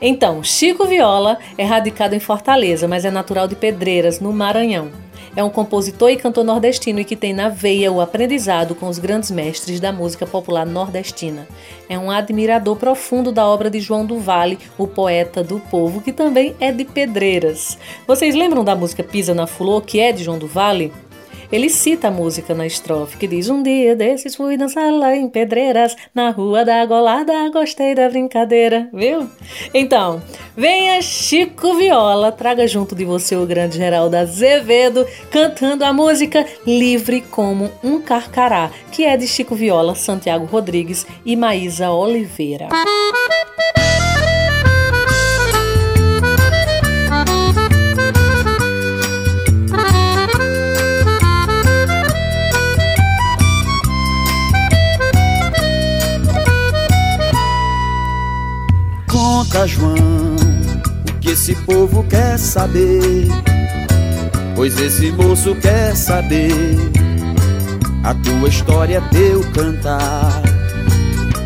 Então, 0.00 0.42
Chico 0.42 0.86
Viola 0.86 1.38
é 1.56 1.62
radicado 1.62 2.16
em 2.16 2.20
Fortaleza, 2.20 2.88
mas 2.88 3.04
é 3.04 3.12
natural 3.12 3.46
de 3.46 3.54
Pedreiras, 3.54 4.18
no 4.18 4.32
Maranhão. 4.32 4.90
É 5.34 5.42
um 5.42 5.48
compositor 5.48 6.10
e 6.10 6.16
cantor 6.16 6.44
nordestino 6.44 7.00
e 7.00 7.04
que 7.04 7.16
tem 7.16 7.32
na 7.32 7.48
veia 7.48 7.90
o 7.90 8.02
aprendizado 8.02 8.74
com 8.74 8.86
os 8.86 8.98
grandes 8.98 9.30
mestres 9.30 9.80
da 9.80 9.90
música 9.90 10.26
popular 10.26 10.66
nordestina. 10.66 11.48
É 11.88 11.98
um 11.98 12.10
admirador 12.10 12.76
profundo 12.76 13.32
da 13.32 13.46
obra 13.46 13.70
de 13.70 13.80
João 13.80 14.04
do 14.04 14.18
Vale, 14.18 14.58
o 14.76 14.86
poeta 14.86 15.42
do 15.42 15.58
povo, 15.58 16.02
que 16.02 16.12
também 16.12 16.54
é 16.60 16.70
de 16.70 16.84
Pedreiras. 16.84 17.78
Vocês 18.06 18.34
lembram 18.34 18.62
da 18.62 18.76
música 18.76 19.02
Pisa 19.02 19.32
na 19.32 19.46
Flor, 19.46 19.80
que 19.80 20.00
é 20.00 20.12
de 20.12 20.22
João 20.22 20.38
do 20.38 20.46
Vale? 20.46 20.92
Ele 21.52 21.68
cita 21.68 22.08
a 22.08 22.10
música 22.10 22.54
na 22.54 22.66
estrofe 22.66 23.18
que 23.18 23.26
diz: 23.28 23.50
Um 23.50 23.62
dia 23.62 23.94
desses 23.94 24.34
fui 24.34 24.56
dançar 24.56 24.90
lá 24.90 25.14
em 25.14 25.28
Pedreiras, 25.28 25.94
na 26.14 26.30
rua 26.30 26.64
da 26.64 26.84
Golada, 26.86 27.50
gostei 27.50 27.94
da 27.94 28.08
brincadeira, 28.08 28.88
viu? 28.90 29.28
Então, 29.74 30.22
venha 30.56 31.02
Chico 31.02 31.74
Viola, 31.74 32.32
traga 32.32 32.66
junto 32.66 32.94
de 32.94 33.04
você 33.04 33.36
o 33.36 33.44
grande 33.44 33.76
Geraldo 33.76 34.16
Azevedo, 34.16 35.06
cantando 35.30 35.84
a 35.84 35.92
música 35.92 36.46
Livre 36.66 37.20
como 37.20 37.70
um 37.84 38.00
Carcará, 38.00 38.70
que 38.90 39.04
é 39.04 39.14
de 39.14 39.26
Chico 39.26 39.54
Viola, 39.54 39.94
Santiago 39.94 40.46
Rodrigues 40.46 41.06
e 41.24 41.36
Maísa 41.36 41.90
Oliveira. 41.90 42.68
João, 59.66 60.36
o 61.08 61.18
que 61.20 61.30
esse 61.30 61.54
povo 61.54 62.02
quer 62.04 62.38
saber. 62.38 63.28
Pois 64.54 64.78
esse 64.78 65.10
moço 65.12 65.54
quer 65.56 65.94
saber 65.94 66.52
a 68.02 68.14
tua 68.14 68.48
história, 68.48 69.00
teu 69.10 69.40
cantar. 69.52 70.42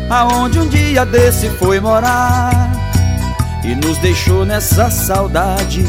Aonde 0.09 0.59
um 0.59 0.67
dia 0.67 1.05
desse 1.05 1.49
foi 1.49 1.79
morar 1.79 2.71
e 3.63 3.75
nos 3.75 3.97
deixou 3.99 4.45
nessa 4.45 4.89
saudade. 4.89 5.83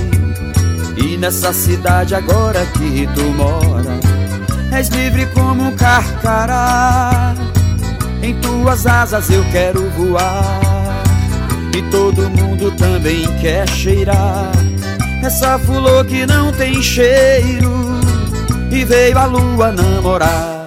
E 0.96 1.16
nessa 1.16 1.52
cidade 1.52 2.14
agora 2.14 2.66
que 2.66 3.08
tu 3.14 3.22
mora, 3.34 3.98
és 4.72 4.88
livre 4.88 5.26
como 5.26 5.62
um 5.62 5.76
carcará. 5.76 7.34
Em 8.22 8.34
tuas 8.40 8.86
asas 8.86 9.30
eu 9.30 9.44
quero 9.52 9.88
voar. 9.90 11.07
E 11.78 11.82
todo 11.92 12.28
mundo 12.28 12.72
também 12.72 13.24
quer 13.36 13.68
cheirar. 13.68 14.50
Essa 15.22 15.56
flor 15.60 16.04
que 16.04 16.26
não 16.26 16.52
tem 16.52 16.82
cheiro 16.82 17.72
E 18.68 18.84
veio 18.84 19.16
a 19.16 19.26
lua 19.26 19.70
namorar. 19.70 20.66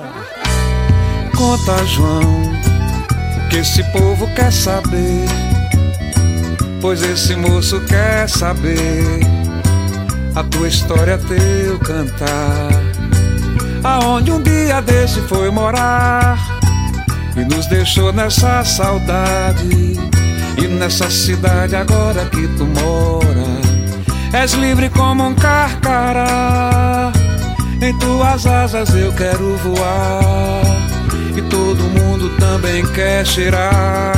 Conta, 1.35 1.85
João, 1.85 2.21
o 2.21 3.49
que 3.49 3.57
esse 3.57 3.83
povo 3.91 4.25
quer 4.35 4.53
saber. 4.53 5.25
Pois 6.79 7.01
esse 7.01 7.35
moço 7.35 7.81
quer 7.81 8.29
saber 8.29 9.19
A 10.33 10.43
tua 10.43 10.69
história, 10.69 11.17
teu 11.17 11.77
cantar. 11.79 12.69
Aonde 13.83 14.31
um 14.31 14.41
dia 14.41 14.81
desse 14.81 15.19
foi 15.21 15.49
morar 15.51 16.37
E 17.35 17.43
nos 17.43 17.65
deixou 17.65 18.13
nessa 18.13 18.63
saudade 18.63 20.20
e 20.57 20.67
nessa 20.67 21.09
cidade 21.09 21.75
agora 21.75 22.25
que 22.25 22.47
tu 22.57 22.65
mora 22.65 23.51
És 24.33 24.53
livre 24.53 24.89
como 24.89 25.27
um 25.27 25.35
carcará 25.35 27.11
Em 27.81 27.97
tuas 27.97 28.45
asas 28.45 28.93
eu 28.95 29.11
quero 29.13 29.57
voar. 29.57 30.61
E 31.35 31.41
todo 31.41 31.81
mundo 31.83 32.29
também 32.37 32.85
quer 32.93 33.25
cheirar. 33.25 34.13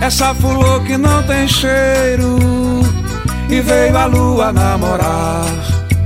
Essa 0.00 0.34
flor 0.34 0.84
que 0.84 0.98
não 0.98 1.22
tem 1.22 1.48
cheiro. 1.48 2.38
E 3.48 3.60
veio 3.62 3.96
a 3.96 4.04
lua 4.04 4.52
namorar. 4.52 5.46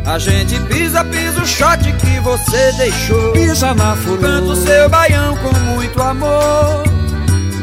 A 0.07 0.19
gente 0.21 0.59
pisa, 0.69 1.05
pisa 1.05 1.43
o 1.43 1.47
shot 1.47 1.83
que 1.83 2.21
você 2.21 2.73
deixou. 2.79 3.33
Pisa 3.33 3.75
na 3.75 3.97
flor. 3.97 4.21
Canta 4.21 4.53
o 4.53 4.57
seu 4.57 4.89
baião 4.89 5.37
com 5.39 5.53
muito 5.75 6.01
amor 6.01 6.94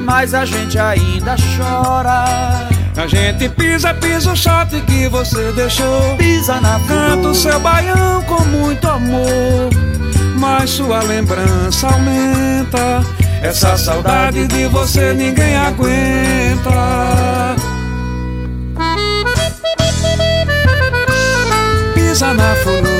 mas 0.04 0.34
a 0.34 0.46
gente 0.46 0.78
ainda 0.78 1.36
chora. 1.58 2.68
A 2.98 3.08
gente 3.08 3.48
pisa, 3.50 3.94
pisa 3.94 4.32
o 4.32 4.36
shot 4.36 4.70
que 4.82 5.08
você 5.08 5.52
deixou. 5.54 6.18
Pisa 6.18 6.60
na. 6.60 6.80
Canta 6.88 7.30
o 7.30 7.36
seu 7.36 7.60
baião 7.60 8.22
com 8.24 8.44
muito 8.46 8.88
amor, 8.88 9.70
mas 10.38 10.70
sua 10.72 11.02
lembrança 11.02 11.88
aumenta. 11.88 13.02
Essa 13.42 13.76
saudade 13.78 14.46
de 14.48 14.68
você 14.68 15.14
ninguém 15.14 15.56
aguenta. 15.56 16.72
Pisa 21.96 22.34
na 22.34 22.56
flor. 22.56 22.91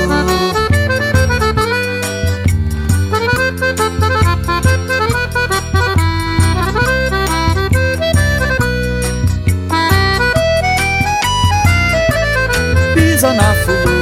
na 13.34 13.54
fuga. 13.64 13.92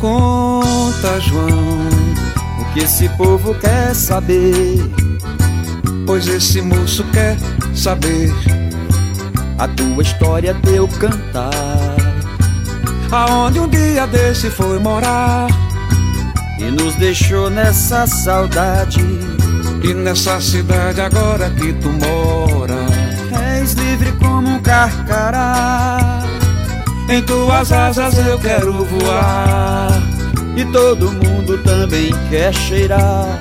Conta, 0.00 1.20
João, 1.20 1.86
o 2.60 2.64
que 2.72 2.80
esse 2.80 3.08
povo 3.10 3.54
quer 3.54 3.94
saber 3.94 5.02
Pois 6.06 6.26
esse 6.26 6.60
moço 6.60 7.04
quer 7.12 7.36
saber 7.74 8.30
a 9.58 9.68
tua 9.68 10.02
história, 10.02 10.54
teu 10.62 10.88
cantar. 10.88 11.96
Aonde 13.10 13.60
um 13.60 13.68
dia 13.68 14.06
desse 14.06 14.50
foi 14.50 14.78
morar? 14.78 15.46
E 16.66 16.70
nos 16.70 16.94
deixou 16.94 17.50
nessa 17.50 18.06
saudade. 18.06 19.00
E 19.82 19.92
nessa 19.94 20.40
cidade 20.40 21.00
agora 21.00 21.50
que 21.50 21.72
tu 21.74 21.88
mora, 21.90 22.86
és 23.56 23.72
livre 23.72 24.12
como 24.12 24.48
um 24.48 24.58
carcará. 24.60 26.22
Em 27.08 27.20
tuas 27.22 27.72
asas 27.72 28.16
eu 28.26 28.38
quero 28.38 28.72
voar. 28.84 29.90
E 30.56 30.64
todo 30.66 31.12
mundo 31.12 31.58
também 31.58 32.12
quer 32.30 32.54
cheirar. 32.54 33.38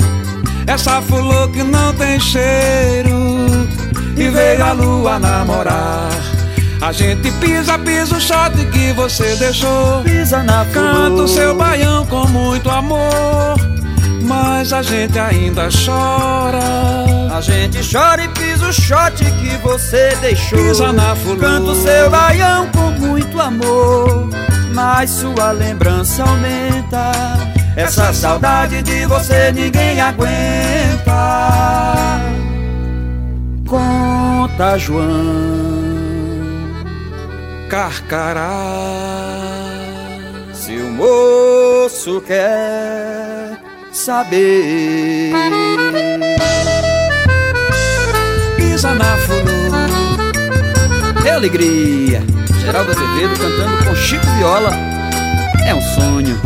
Essa 0.65 1.01
flor 1.01 1.49
que 1.51 1.63
não 1.63 1.93
tem 1.93 2.19
cheiro. 2.19 3.37
E 4.17 4.29
veio 4.29 4.63
a 4.63 4.71
lua 4.71 5.19
namorar. 5.19 6.30
A 6.81 6.91
gente 6.91 7.31
pisa, 7.33 7.77
pisa 7.77 8.17
o 8.17 8.19
shot 8.19 8.53
que 8.71 8.91
você 8.93 9.35
deixou. 9.35 10.01
Pisa 10.03 10.41
na. 10.41 10.65
Canta 10.65 11.21
o 11.21 11.27
seu 11.27 11.55
baião 11.55 12.05
com 12.07 12.27
muito 12.27 12.71
amor. 12.71 13.55
Mas 14.23 14.73
a 14.73 14.81
gente 14.81 15.17
ainda 15.19 15.69
chora. 15.69 16.59
A 17.35 17.39
gente 17.39 17.79
chora 17.87 18.23
e 18.23 18.27
pisa 18.29 18.67
o 18.67 18.73
shot 18.73 19.13
que 19.13 19.57
você 19.57 20.17
deixou. 20.21 20.57
Pisa 20.57 20.91
na 20.91 21.15
flor. 21.15 21.37
Canta 21.37 21.69
o 21.69 21.75
seu 21.75 22.09
baião 22.09 22.67
com 22.71 22.91
muito 22.99 23.39
amor. 23.39 24.29
Mas 24.73 25.11
sua 25.11 25.51
lembrança 25.51 26.23
aumenta. 26.23 27.11
Essa, 27.75 28.05
Essa 28.05 28.13
saudade 28.13 28.81
de 28.81 29.05
você 29.05 29.51
ninguém 29.51 30.01
aguenta. 30.01 31.11
Conta, 33.67 34.79
João. 34.79 35.60
Carcará. 37.71 38.49
Se 40.53 40.73
o 40.73 40.89
moço 40.91 42.19
quer 42.27 43.57
saber. 43.93 45.31
Pisa 48.57 48.93
na. 48.93 49.15
É 51.25 51.29
alegria. 51.31 52.21
Geraldo 52.59 52.91
Azevedo 52.91 53.39
cantando 53.39 53.85
com 53.85 53.95
Chico 53.95 54.25
Viola. 54.35 54.71
É 55.65 55.73
um 55.73 55.81
sonho. 55.81 56.37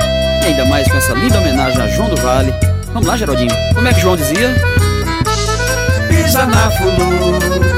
E 0.44 0.46
ainda 0.46 0.66
mais 0.66 0.88
com 0.88 0.98
essa 0.98 1.14
linda 1.14 1.40
homenagem 1.40 1.82
a 1.82 1.88
João 1.88 2.08
do 2.08 2.18
Vale. 2.18 2.54
Vamos 2.94 3.08
lá, 3.08 3.18
Geraldinho. 3.18 3.50
Como 3.74 3.88
é 3.88 3.94
que 3.96 4.00
João 4.00 4.16
dizia? 4.16 4.54
Pisa 6.08 6.46
na. 6.46 7.75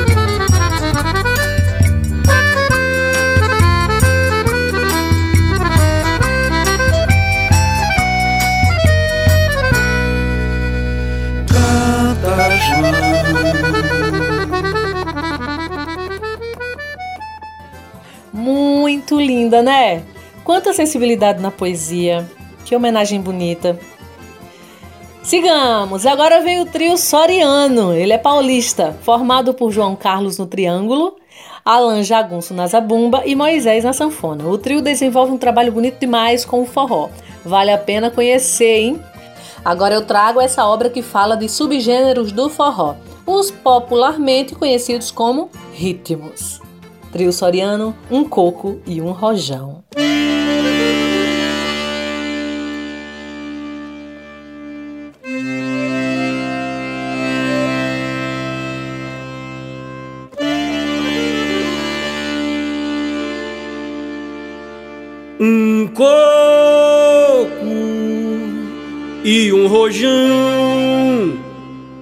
Linda, 19.27 19.61
né? 19.61 20.03
Quanta 20.43 20.71
sensibilidade 20.71 21.41
na 21.41 21.51
poesia. 21.51 22.25
Que 22.63 22.75
homenagem 22.75 23.21
bonita. 23.21 23.77
Sigamos, 25.21 26.05
agora 26.05 26.39
vem 26.39 26.61
o 26.61 26.65
trio 26.65 26.97
Soriano. 26.97 27.93
Ele 27.93 28.13
é 28.13 28.17
paulista, 28.17 28.97
formado 29.01 29.53
por 29.53 29.71
João 29.71 29.93
Carlos 29.93 30.37
no 30.37 30.45
triângulo, 30.45 31.17
Alan 31.65 32.01
Jagunço 32.01 32.53
na 32.53 32.65
zabumba 32.65 33.23
e 33.25 33.35
Moisés 33.35 33.83
na 33.83 33.91
sanfona. 33.91 34.47
O 34.47 34.57
trio 34.57 34.81
desenvolve 34.81 35.33
um 35.33 35.37
trabalho 35.37 35.73
bonito 35.73 35.99
demais 35.99 36.45
com 36.45 36.61
o 36.61 36.65
forró. 36.65 37.09
Vale 37.43 37.71
a 37.71 37.77
pena 37.77 38.09
conhecer, 38.09 38.77
hein? 38.79 39.01
Agora 39.65 39.95
eu 39.95 40.05
trago 40.05 40.39
essa 40.39 40.65
obra 40.65 40.89
que 40.89 41.01
fala 41.01 41.35
de 41.35 41.49
subgêneros 41.49 42.31
do 42.31 42.49
forró, 42.49 42.95
os 43.25 43.51
popularmente 43.51 44.55
conhecidos 44.55 45.11
como 45.11 45.49
ritmos. 45.73 46.61
Trio 47.17 47.33
Soriano, 47.33 47.95
um 48.11 48.23
coco 48.23 48.79
e 48.85 49.01
um 49.01 49.11
rojão. 49.11 49.83
Um 65.39 65.87
coco 65.87 66.05
e 69.23 69.51
um 69.51 69.65
rojão. 69.65 70.07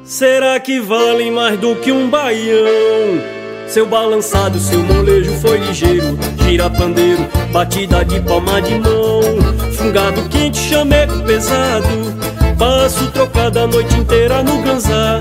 Será 0.04 0.60
que 0.60 0.82
valem 0.82 1.32
mais 1.32 1.58
do 1.58 1.74
que 1.78 1.90
um 1.90 2.10
baião? 2.10 3.35
Seu 3.68 3.86
balançado, 3.86 4.58
seu 4.60 4.82
molejo 4.82 5.32
foi 5.42 5.58
ligeiro, 5.58 6.18
gira 6.44 6.70
pandeiro, 6.70 7.28
batida 7.52 8.06
de 8.06 8.20
palma 8.22 8.62
de 8.62 8.76
mão, 8.76 9.22
fungado 9.74 10.30
quente, 10.30 10.58
chameco 10.58 11.20
pesado, 11.24 11.88
passo 12.58 13.12
trocado 13.12 13.60
a 13.60 13.68
noite 13.68 13.96
inteira 13.96 14.42
no 14.44 14.62
ganzá. 14.62 15.20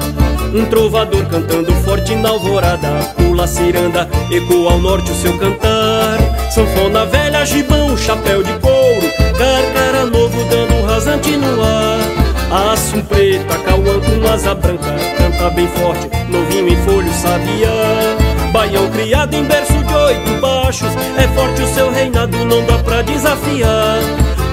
Um 0.54 0.64
trovador 0.66 1.26
cantando 1.26 1.72
forte 1.82 2.14
na 2.14 2.28
alvorada, 2.28 2.88
pula 3.16 3.44
ciranda, 3.46 4.08
ecoa 4.30 4.72
ao 4.72 4.78
norte 4.78 5.10
o 5.10 5.14
seu 5.16 5.36
cantar. 5.36 6.18
Sanfona 6.48 7.06
velha, 7.06 7.44
gibão, 7.44 7.96
chapéu 7.96 8.40
de 8.40 8.52
couro, 8.60 9.10
carcara 9.36 10.06
novo 10.06 10.44
dando 10.44 10.74
um 10.74 10.86
rasante 10.86 11.36
no 11.36 11.60
ar. 11.60 12.72
Aço 12.72 13.02
preta, 13.08 13.58
cauã 13.64 13.98
com 13.98 14.32
asa 14.32 14.54
branca, 14.54 14.94
canta 15.18 15.50
bem 15.50 15.66
forte, 15.66 16.08
novinho 16.30 16.68
em 16.68 16.76
folho 16.84 17.12
sabiá. 17.12 18.23
Baião 18.64 18.88
criado 18.88 19.34
em 19.34 19.44
berço 19.44 19.74
de 19.74 19.94
oito 19.94 20.40
baixos, 20.40 20.88
é 21.18 21.28
forte 21.34 21.60
o 21.60 21.74
seu 21.74 21.90
reinado, 21.90 22.46
não 22.46 22.64
dá 22.64 22.78
pra 22.78 23.02
desafiar. 23.02 23.98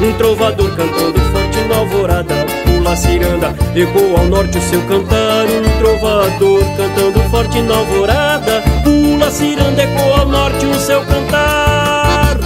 Um 0.01 0.11
trovador 0.17 0.69
cantando 0.75 1.17
forte 1.31 1.59
na 1.69 1.77
alvorada, 1.77 2.45
pula 2.65 2.93
ciranda, 2.93 3.55
ecoa 3.73 4.19
ao 4.19 4.25
norte 4.25 4.57
o 4.57 4.61
seu 4.63 4.81
cantar. 4.81 5.45
Um 5.45 5.79
trovador 5.79 6.61
cantando 6.75 7.29
forte 7.29 7.61
na 7.61 7.77
alvorada, 7.77 8.61
pula 8.83 9.31
ciranda, 9.31 9.81
ecoa 9.81 10.19
ao 10.19 10.25
norte 10.25 10.65
o 10.65 10.75
seu 10.75 11.01
cantar. 11.05 12.37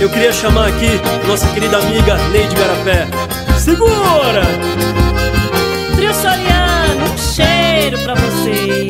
Eu 0.00 0.10
queria 0.10 0.32
chamar 0.32 0.70
aqui 0.70 1.00
nossa 1.28 1.46
querida 1.50 1.78
amiga 1.78 2.18
Neide 2.32 2.56
Garapé. 2.56 3.06
Segura! 3.60 4.42
Trio 5.94 6.12
Soriano, 6.12 7.12
um 7.12 7.16
cheiro 7.16 7.96
pra 8.00 8.14
vocês. 8.16 8.83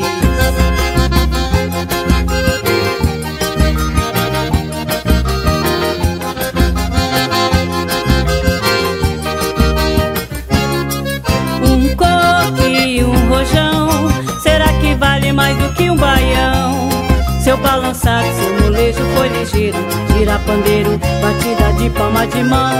Seu 17.44 17.58
balançado, 17.58 18.26
seu 18.40 18.58
molejo 18.58 19.04
foi 19.14 19.28
ligeiro, 19.28 19.76
gira 20.16 20.38
pandeiro, 20.46 20.98
batida 21.20 21.74
de 21.74 21.90
palma 21.90 22.26
de 22.26 22.42
mão. 22.42 22.72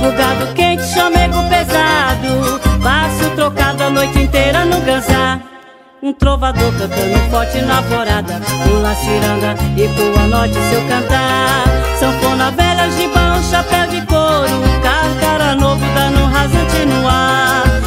Fogado 0.00 0.54
quente, 0.54 0.84
chamego 0.84 1.36
pesado, 1.50 2.58
passo 2.82 3.28
trocado 3.36 3.82
a 3.82 3.90
noite 3.90 4.20
inteira 4.20 4.64
no 4.64 4.80
ganzá. 4.80 5.38
Um 6.02 6.14
trovador 6.14 6.72
cantando 6.78 7.30
forte 7.30 7.60
na 7.60 7.76
alvorada 7.76 8.40
Pula 8.64 8.94
ciranda 8.94 9.54
e 9.76 9.86
boa 9.88 10.26
noite 10.28 10.54
seu 10.54 10.80
cantar. 10.88 11.64
Sanfona 11.98 12.50
velha, 12.52 12.90
gibão, 12.92 13.42
chapéu 13.50 13.86
de 13.88 14.00
couro. 14.06 14.62
Carcara 14.82 15.54
novo 15.56 15.84
dando 15.94 16.20
um 16.20 16.26
rasante 16.26 16.86
no 16.86 17.06
ar 17.06 17.79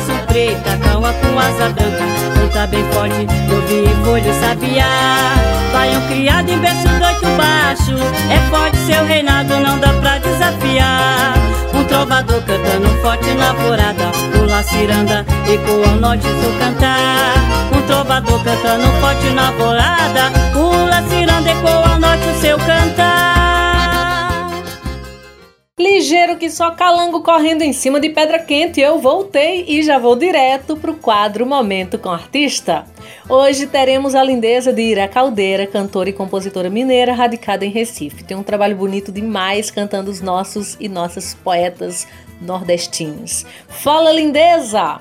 Aço 0.00 0.26
preta, 0.26 0.78
calma 0.82 1.12
com 1.12 1.38
asa 1.38 1.68
branca 1.74 2.04
Canta 2.34 2.66
bem 2.68 2.82
forte, 2.90 3.26
novinho 3.48 3.90
e 3.90 4.04
folho 4.04 4.34
sabiá. 4.40 5.34
Baião 5.72 6.00
criado 6.08 6.48
em 6.48 6.58
berço 6.58 6.88
doito 6.88 7.36
baixo 7.36 7.92
É 8.30 8.38
forte 8.48 8.78
seu 8.78 9.04
reinado, 9.04 9.60
não 9.60 9.78
dá 9.78 9.92
pra 10.00 10.18
desafiar. 10.18 11.34
Um 11.74 11.84
trovador 11.84 12.40
cantando 12.42 12.88
forte 13.02 13.30
na 13.32 13.50
alvorada 13.50 14.10
Pula 14.32 14.62
ciranda, 14.62 15.26
ecoa 15.46 15.90
ao 15.90 15.96
norte 15.96 16.24
seu 16.24 16.52
cantar. 16.58 17.34
Um 17.76 17.82
trovador 17.82 18.42
cantando 18.42 18.86
forte 19.00 19.28
na 19.30 19.48
alvorada 19.48 20.30
Pula 20.54 21.02
ciranda, 21.10 21.50
ecoa 21.50 21.92
ao 21.92 21.98
norte 21.98 22.26
o 22.26 22.40
seu 22.40 22.58
cantar 22.58 23.39
ligeiro 25.80 26.36
que 26.36 26.50
só 26.50 26.70
calango 26.72 27.22
correndo 27.22 27.62
em 27.62 27.72
cima 27.72 27.98
de 27.98 28.10
pedra 28.10 28.38
quente, 28.38 28.80
eu 28.80 28.98
voltei 28.98 29.64
e 29.66 29.82
já 29.82 29.98
vou 29.98 30.14
direto 30.14 30.76
pro 30.76 30.94
quadro 30.94 31.46
Momento 31.46 31.98
com 31.98 32.10
Artista. 32.10 32.84
Hoje 33.28 33.66
teremos 33.66 34.14
a 34.14 34.22
lindeza 34.22 34.72
de 34.72 34.82
Ira 34.82 35.08
Caldeira, 35.08 35.66
cantora 35.66 36.10
e 36.10 36.12
compositora 36.12 36.68
mineira 36.68 37.14
radicada 37.14 37.64
em 37.64 37.70
Recife. 37.70 38.22
Tem 38.22 38.36
um 38.36 38.42
trabalho 38.42 38.76
bonito 38.76 39.10
demais 39.10 39.70
cantando 39.70 40.10
os 40.10 40.20
nossos 40.20 40.76
e 40.78 40.88
nossas 40.88 41.34
poetas 41.34 42.06
nordestinos. 42.40 43.46
Fala, 43.68 44.12
lindeza! 44.12 45.00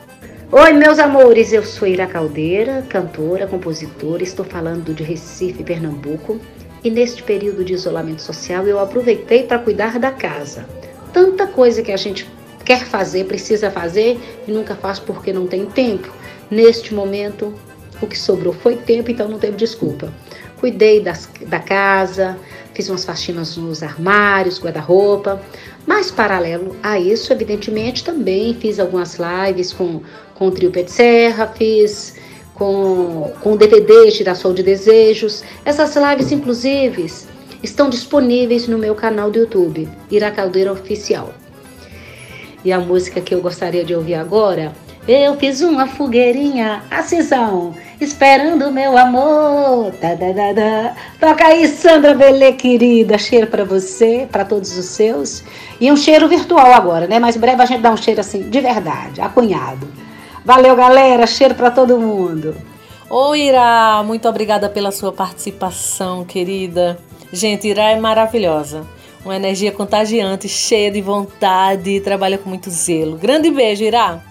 Oi, 0.51 0.73
meus 0.73 0.97
amores, 0.97 1.53
eu 1.53 1.63
sou 1.63 1.87
Ira 1.87 2.07
Caldeira, 2.07 2.83
cantora, 2.89 3.45
compositora, 3.45 4.23
estou 4.23 4.43
falando 4.43 4.95
de 4.95 5.03
Recife, 5.03 5.63
Pernambuco. 5.63 6.39
E 6.83 6.89
neste 6.89 7.23
período 7.23 7.63
de 7.63 7.73
isolamento 7.73 8.21
social 8.21 8.65
eu 8.67 8.79
aproveitei 8.79 9.43
para 9.43 9.59
cuidar 9.59 9.99
da 9.99 10.11
casa. 10.11 10.65
Tanta 11.11 11.47
coisa 11.47 11.81
que 11.81 11.91
a 11.91 11.97
gente 11.97 12.29
quer 12.63 12.85
fazer, 12.85 13.25
precisa 13.25 13.71
fazer 13.71 14.19
e 14.47 14.51
nunca 14.51 14.75
faz 14.75 14.99
porque 14.99 15.33
não 15.33 15.47
tem 15.47 15.65
tempo. 15.65 16.11
Neste 16.49 16.93
momento, 16.93 17.53
o 18.01 18.07
que 18.07 18.17
sobrou 18.17 18.53
foi 18.53 18.75
tempo, 18.75 19.11
então 19.11 19.27
não 19.27 19.39
teve 19.39 19.57
desculpa. 19.57 20.13
Cuidei 20.57 21.01
das, 21.01 21.29
da 21.47 21.59
casa, 21.59 22.37
fiz 22.73 22.89
umas 22.89 23.05
faxinas 23.05 23.57
nos 23.57 23.81
armários, 23.81 24.61
guarda-roupa. 24.61 25.41
Mas, 25.85 26.11
paralelo 26.11 26.75
a 26.83 26.99
isso, 26.99 27.33
evidentemente, 27.33 28.03
também 28.03 28.53
fiz 28.53 28.79
algumas 28.79 29.17
lives 29.17 29.73
com, 29.73 30.01
com 30.35 30.47
o 30.47 30.51
Trio 30.51 30.71
de 30.71 30.89
Serra, 30.89 31.47
fiz 31.47 32.15
com, 32.59 33.31
com 33.41 33.55
DVD 33.55 34.11
Girassol 34.11 34.53
de 34.53 34.61
Desejos. 34.61 35.43
Essas 35.63 35.95
lives, 35.95 36.31
inclusive, 36.31 37.07
estão 37.63 37.89
disponíveis 37.89 38.67
no 38.67 38.77
meu 38.77 38.93
canal 38.93 39.31
do 39.31 39.39
YouTube, 39.39 39.87
Ira 40.11 40.29
Caldeira 40.29 40.71
Oficial. 40.71 41.33
E 42.63 42.73
a 42.73 42.79
música 42.79 43.21
que 43.21 43.33
eu 43.33 43.41
gostaria 43.41 43.85
de 43.85 43.95
ouvir 43.95 44.15
agora, 44.15 44.73
eu 45.07 45.37
fiz 45.37 45.61
uma 45.61 45.87
fogueirinha, 45.87 46.83
a 46.91 47.01
cisão, 47.01 47.73
esperando 48.01 48.69
meu 48.69 48.97
amor. 48.97 49.91
Da, 49.91 50.13
da, 50.13 50.33
da, 50.33 50.53
da. 50.53 50.95
Toca 51.17 51.45
aí, 51.47 51.65
Sandra 51.69 52.13
Belê, 52.13 52.51
querida. 52.51 53.17
Cheiro 53.17 53.47
para 53.47 53.63
você, 53.63 54.27
para 54.29 54.43
todos 54.43 54.77
os 54.77 54.85
seus. 54.85 55.41
E 55.79 55.89
um 55.89 55.95
cheiro 55.95 56.27
virtual 56.27 56.73
agora, 56.73 57.07
né? 57.07 57.17
Mas 57.17 57.37
breve 57.37 57.61
a 57.61 57.65
gente 57.65 57.81
dá 57.81 57.91
um 57.91 57.97
cheiro 57.97 58.19
assim, 58.19 58.49
de 58.49 58.59
verdade, 58.59 59.21
acunhado. 59.21 59.87
Valeu, 60.45 60.75
galera. 60.75 61.27
Cheiro 61.27 61.55
para 61.55 61.71
todo 61.71 61.97
mundo. 61.99 62.55
Oi, 63.09 63.41
Ira, 63.41 64.03
muito 64.03 64.27
obrigada 64.27 64.69
pela 64.69 64.91
sua 64.91 65.11
participação, 65.11 66.23
querida. 66.23 66.99
Gente, 67.33 67.67
Ira 67.67 67.91
é 67.91 67.99
maravilhosa. 67.99 68.85
Uma 69.25 69.35
energia 69.35 69.71
contagiante, 69.71 70.47
cheia 70.47 70.89
de 70.91 71.01
vontade 71.01 71.89
e 71.89 71.99
trabalha 71.99 72.37
com 72.37 72.49
muito 72.49 72.69
zelo. 72.69 73.17
Grande 73.17 73.51
beijo, 73.51 73.83
Ira. 73.83 74.23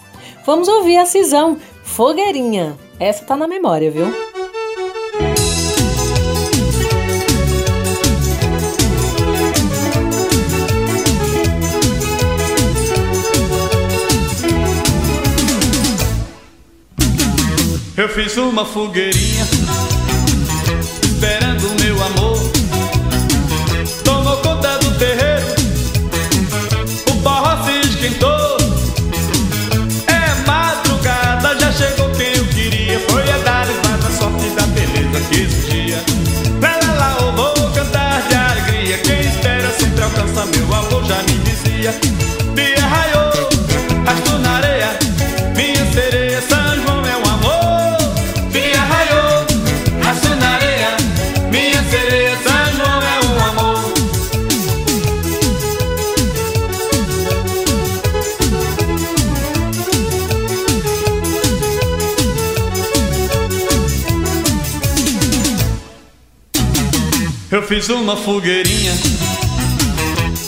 Vamos 0.46 0.66
ouvir 0.68 0.96
a 0.96 1.06
cisão 1.06 1.58
Fogueirinha. 1.82 2.76
Essa 2.98 3.24
tá 3.24 3.36
na 3.36 3.46
memória, 3.46 3.90
viu? 3.90 4.27
Eu 17.98 18.08
fiz 18.08 18.37
uma 18.37 18.64
fogueirinha 18.64 19.44
Uma 67.90 68.16
fogueirinha 68.16 68.92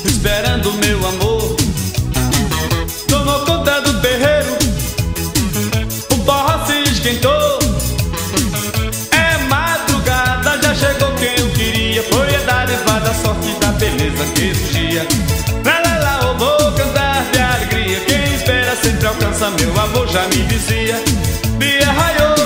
Esperando 0.04 0.74
meu 0.74 1.08
amor. 1.08 1.56
Tomou 3.08 3.40
conta 3.46 3.80
do 3.80 3.98
terreiro 4.00 4.58
O 6.12 6.16
barro 6.16 6.66
se 6.66 6.82
esquentou. 6.92 7.58
É 9.10 9.38
madrugada, 9.48 10.60
já 10.62 10.74
chegou 10.74 11.10
quem 11.14 11.34
eu 11.38 11.50
queria. 11.52 12.02
Foi 12.02 12.34
a 12.34 12.40
dádiva 12.40 13.00
da 13.00 13.14
sorte 13.14 13.52
da 13.58 13.68
beleza 13.72 14.24
que 14.34 14.54
surgia 14.54 15.06
Lá 15.64 15.80
lá 15.80 15.98
lá, 15.98 16.20
eu 16.22 16.36
vou 16.36 16.72
cantar 16.72 17.24
de 17.32 17.38
alegria. 17.38 18.00
Quem 18.00 18.34
espera 18.34 18.76
sempre 18.76 19.06
alcança, 19.06 19.50
meu 19.50 19.80
amor 19.80 20.06
já 20.08 20.22
me 20.28 20.44
dizia. 20.44 21.02
Dia 21.58 21.90
raiou, 21.90 22.39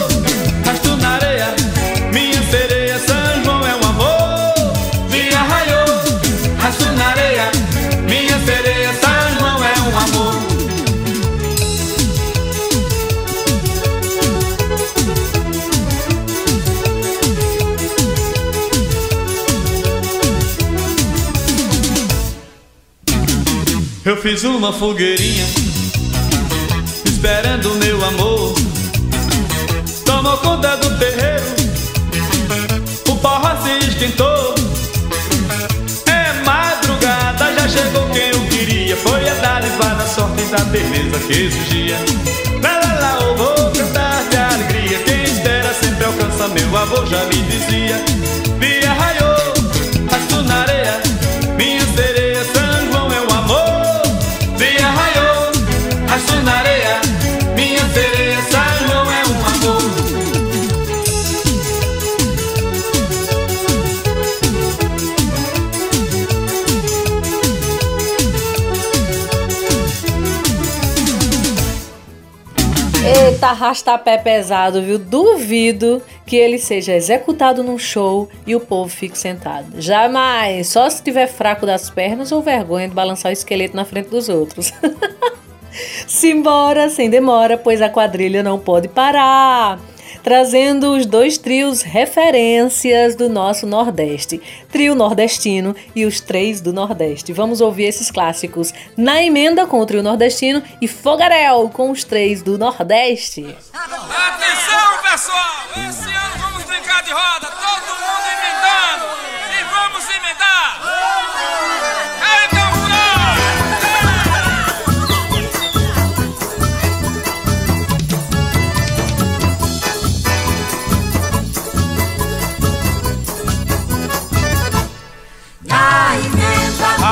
fiz 24.25 24.43
uma 24.43 24.73
fogueirinha 24.73 25.45
Esperando 27.05 27.75
meu 27.75 28.03
amor. 28.07 28.55
Tomou 30.07 30.39
conta 30.39 30.79
do 30.79 30.99
terreiro 30.99 31.45
O 33.11 33.15
barro 33.17 33.63
se 33.63 33.87
esquentou. 33.87 34.55
É 36.07 36.43
madrugada, 36.43 37.53
já 37.53 37.69
chegou 37.69 38.09
quem 38.15 38.31
eu 38.31 38.41
queria. 38.49 38.97
Foi 38.97 39.29
a 39.29 39.35
dádiva 39.35 39.95
da 39.95 40.07
sorte 40.07 40.43
da 40.45 40.65
beleza 40.65 41.19
que 41.27 41.51
surgia 41.51 41.99
Lá 42.63 42.81
lá 42.83 43.01
lá, 43.01 43.19
eu 43.21 43.37
vou 43.37 43.71
cantar 43.73 44.25
de 44.31 44.37
alegria. 44.39 44.99
Quem 45.01 45.23
espera 45.25 45.75
sempre 45.75 46.03
alcança, 46.03 46.49
meu 46.49 46.75
avô 46.75 47.05
já 47.05 47.23
me 47.27 47.43
dizia 47.43 48.03
Eita, 73.45 73.51
arrasta-pé 73.51 74.17
pesado, 74.17 74.81
viu? 74.81 74.99
Duvido 74.99 76.01
que 76.25 76.35
ele 76.35 76.59
seja 76.59 76.95
executado 76.95 77.63
num 77.63 77.79
show 77.79 78.27
e 78.47 78.57
o 78.57 78.61
povo 78.61 78.89
fique 78.89 79.19
sentado. 79.19 79.67
Jamais! 79.83 80.69
Só 80.69 80.89
se 80.89 81.03
tiver 81.03 81.27
fraco 81.27 81.67
das 81.67 81.91
pernas 81.91 82.33
ou 82.33 82.41
vergonha 82.41 82.89
de 82.89 82.95
balançar 82.95 83.29
o 83.29 83.33
esqueleto 83.35 83.77
na 83.77 83.85
frente 83.85 84.09
dos 84.09 84.31
outros. 84.31 84.73
Simbora, 86.09 86.89
sem 86.89 87.11
demora, 87.11 87.59
pois 87.59 87.83
a 87.83 87.91
quadrilha 87.91 88.43
não 88.43 88.59
pode 88.59 88.89
parar. 88.89 89.79
Trazendo 90.25 90.97
os 90.97 91.05
dois 91.05 91.37
trios 91.37 91.83
referências 91.83 93.15
do 93.15 93.29
nosso 93.29 93.67
Nordeste, 93.67 94.41
trio 94.73 94.95
nordestino 94.95 95.77
e 95.95 96.07
os 96.07 96.19
três 96.19 96.63
do 96.63 96.73
Nordeste. 96.73 97.31
Vamos 97.31 97.61
ouvir 97.61 97.85
esses 97.85 98.11
clássicos 98.11 98.73
na 98.97 99.23
emenda 99.23 99.67
com 99.67 99.79
o 99.81 99.87
trio 99.87 100.03
nordestino 100.03 100.63
e 100.81 100.89
Fogarel 100.89 101.69
com 101.69 101.91
os 101.91 102.05
três 102.05 102.43
do 102.43 102.57
Nordeste. 102.57 103.55
Atenção, 103.75 105.03
pessoal! 105.03 105.89
Esse 105.89 106.09
ano 106.09 106.34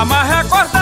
amarra 0.03 0.39
a 0.39 0.43
corda 0.43 0.72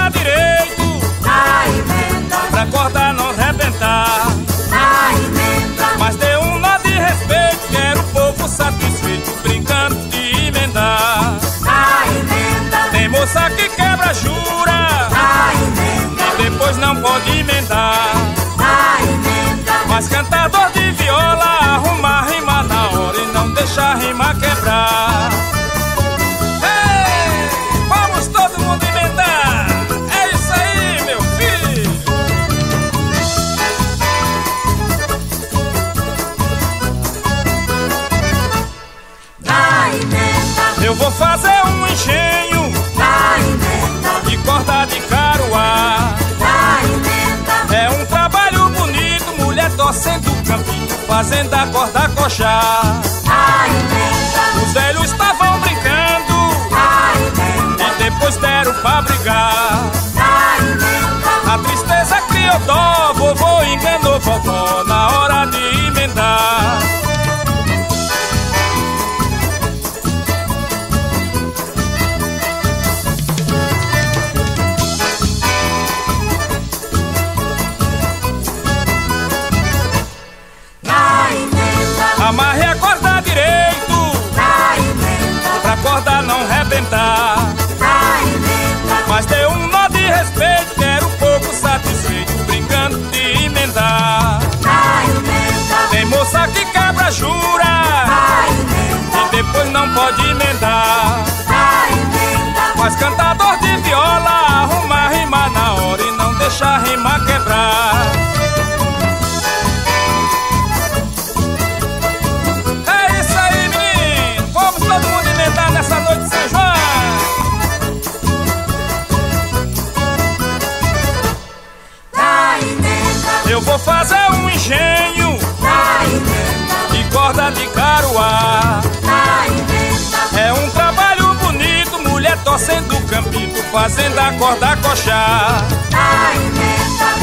fazendo 133.92 134.20
a 134.20 134.32
corda 134.34 134.78
coxar. 134.78 135.68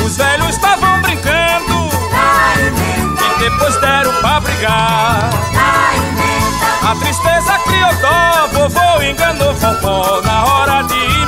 Os 0.04 0.16
velhos 0.16 0.50
estavam 0.50 1.00
brincando 1.00 1.88
e 3.24 3.38
depois 3.38 3.74
deram 3.80 4.12
pra 4.20 4.40
brigar. 4.40 5.30
A 6.82 6.94
tristeza 6.96 7.58
criou 7.64 7.94
dó, 7.96 8.48
vovô 8.52 9.02
enganou 9.02 9.54
vovó 9.54 10.20
na 10.22 10.44
hora 10.44 10.82
de 10.82 10.94
ir 10.94 11.27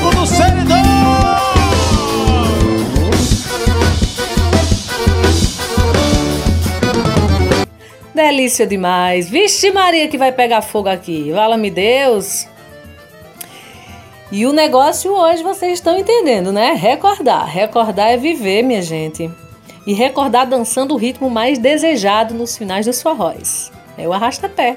Do 0.00 0.26
Seridão. 0.26 0.78
Delícia 8.14 8.66
demais. 8.66 9.28
Vixe 9.28 9.70
Maria 9.70 10.08
que 10.08 10.18
vai 10.18 10.32
pegar 10.32 10.62
fogo 10.62 10.88
aqui. 10.88 11.30
Vala-me 11.30 11.70
Deus. 11.70 12.46
E 14.30 14.44
o 14.44 14.52
negócio 14.52 15.12
hoje 15.12 15.42
vocês 15.42 15.74
estão 15.74 15.96
entendendo, 15.98 16.52
né? 16.52 16.72
Recordar. 16.72 17.46
Recordar 17.46 18.10
é 18.10 18.16
viver, 18.16 18.62
minha 18.62 18.82
gente. 18.82 19.30
E 19.86 19.94
recordar 19.94 20.46
dançando 20.46 20.94
o 20.94 20.98
ritmo 20.98 21.30
mais 21.30 21.58
desejado 21.58 22.34
nos 22.34 22.56
finais 22.56 22.84
dos 22.84 23.00
forróis. 23.00 23.72
É 23.96 24.06
o 24.06 24.12
arrasta-pé. 24.12 24.76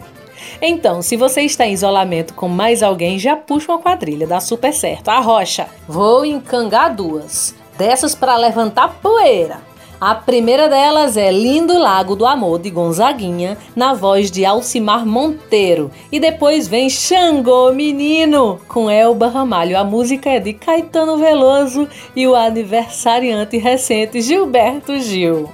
Então, 0.62 1.02
se 1.02 1.16
você 1.16 1.42
está 1.42 1.66
em 1.66 1.74
isolamento 1.74 2.34
com 2.34 2.48
mais 2.48 2.84
alguém, 2.84 3.18
já 3.20 3.36
puxa 3.36 3.72
uma 3.72 3.80
quadrilha, 3.82 4.28
dá 4.28 4.40
super 4.40 4.74
certo. 4.74 5.10
A 5.10 5.20
rocha, 5.20 5.68
vou 5.88 6.26
encangar 6.26 6.96
duas, 6.96 7.56
dessas 7.78 8.16
para 8.16 8.36
levantar 8.38 9.00
poeira. 9.02 9.72
A 10.02 10.16
primeira 10.16 10.68
delas 10.68 11.16
é 11.16 11.32
Lindo 11.32 11.78
Lago 11.78 12.16
do 12.16 12.26
Amor 12.26 12.58
de 12.58 12.72
Gonzaguinha, 12.72 13.56
na 13.76 13.94
voz 13.94 14.32
de 14.32 14.44
Alcimar 14.44 15.06
Monteiro. 15.06 15.92
E 16.12 16.20
depois 16.20 16.68
vem 16.68 16.90
Xangô 16.90 17.72
Menino, 17.72 18.60
com 18.68 18.90
Elba 18.90 19.28
Ramalho. 19.28 19.78
A 19.78 19.84
música 19.84 20.28
é 20.28 20.40
de 20.40 20.54
Caetano 20.54 21.18
Veloso 21.18 21.88
e 22.16 22.28
o 22.28 22.34
aniversariante 22.34 23.60
recente 23.60 24.22
Gilberto 24.22 25.00
Gil. 25.00 25.52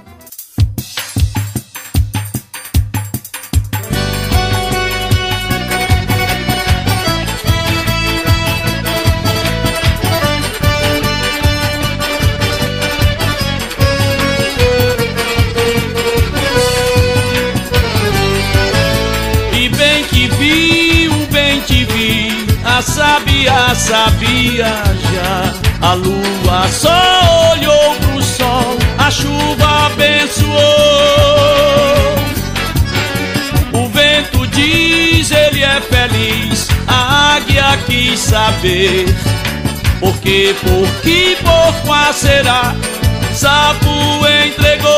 Sabia 23.78 24.66
já. 25.12 25.54
A 25.80 25.94
lua 25.94 26.68
só 26.68 27.52
olhou 27.52 27.94
pro 27.94 28.22
sol, 28.22 28.76
a 28.98 29.10
chuva 29.10 29.86
abençoou. 29.86 30.48
O 33.72 33.88
vento 33.88 34.46
diz, 34.48 35.30
ele 35.30 35.62
é 35.62 35.80
feliz, 35.80 36.68
a 36.88 37.36
águia 37.36 37.78
quis 37.86 38.18
saber. 38.18 39.06
Por 40.00 40.16
que, 40.18 40.54
por 40.60 40.88
que, 41.02 41.36
por 41.42 41.74
qual 41.86 42.12
será? 42.12 42.74
Sapo 43.32 43.88
entregou. 44.46 44.88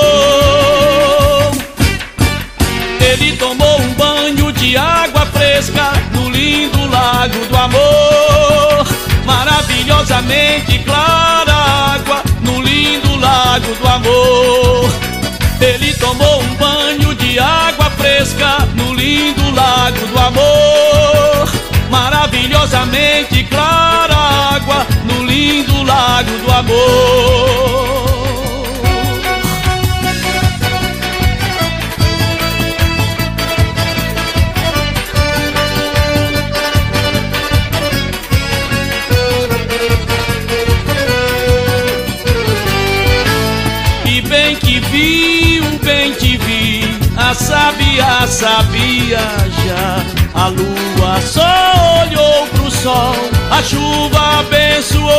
Ele 3.00 3.36
tomou 3.36 3.80
um 3.80 3.94
banho 3.94 4.52
de 4.52 4.76
água 4.76 5.26
fresca 5.26 5.92
no 6.12 6.30
lindo 6.30 6.86
lago 6.90 7.44
do 7.46 7.56
amor. 7.56 7.99
Maravilhosamente 10.20 10.78
clara 10.80 11.52
água 11.94 12.22
no 12.42 12.60
lindo 12.60 13.16
lago 13.16 13.74
do 13.74 13.88
amor. 13.88 14.90
Ele 15.60 15.94
tomou 15.94 16.42
um 16.42 16.54
banho 16.56 17.14
de 17.14 17.38
água 17.38 17.88
fresca 17.92 18.58
no 18.74 18.92
lindo 18.94 19.50
lago 19.54 20.06
do 20.06 20.18
amor. 20.18 21.48
Maravilhosamente 21.88 23.44
clara 23.44 24.14
água 24.56 24.86
no 25.04 25.24
lindo 25.24 25.82
lago 25.84 26.30
do 26.44 26.52
amor. 26.52 27.89
Sabia 48.00 48.28
sabia 48.28 49.18
já. 49.64 50.04
A 50.34 50.48
lua 50.48 51.20
só 51.20 52.02
olhou 52.02 52.46
pro 52.46 52.70
sol, 52.70 53.14
a 53.50 53.62
chuva 53.62 54.38
abençoou. 54.40 55.10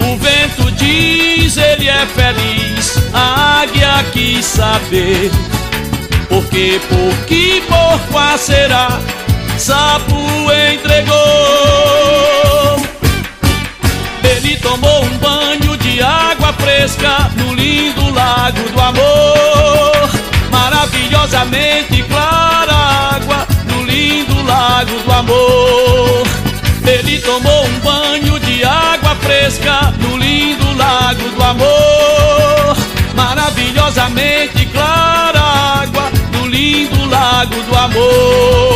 O 0.00 0.16
vento 0.16 0.70
diz, 0.72 1.56
ele 1.56 1.88
é 1.88 2.06
feliz, 2.06 2.98
a 3.12 3.62
águia 3.62 4.04
quis 4.12 4.44
saber. 4.44 5.30
Por 6.28 6.44
que, 6.46 6.80
por 6.88 7.26
que, 7.26 7.62
por 7.62 7.98
qual 8.12 8.38
será? 8.38 9.00
Sapo 9.58 10.14
entregou. 10.52 11.14
Ele 14.22 14.56
tomou 14.56 15.04
um 15.04 15.18
banho 15.18 15.63
no 16.84 17.54
lindo 17.54 18.10
lago 18.10 18.60
do 18.70 18.78
amor. 18.78 20.10
Maravilhosamente 20.50 22.02
clara 22.02 22.74
água 23.14 23.46
no 23.70 23.84
lindo 23.84 24.42
lago 24.42 24.92
do 25.02 25.12
amor. 25.12 26.26
Ele 26.86 27.18
tomou 27.20 27.64
um 27.64 27.80
banho 27.80 28.38
de 28.40 28.62
água 28.64 29.16
fresca 29.16 29.94
no 29.98 30.18
lindo 30.18 30.76
lago 30.76 31.26
do 31.30 31.42
amor. 31.42 32.76
Maravilhosamente 33.14 34.66
clara 34.66 35.40
água 35.40 36.12
no 36.34 36.46
lindo 36.46 37.08
lago 37.08 37.62
do 37.62 37.76
amor. 37.78 38.73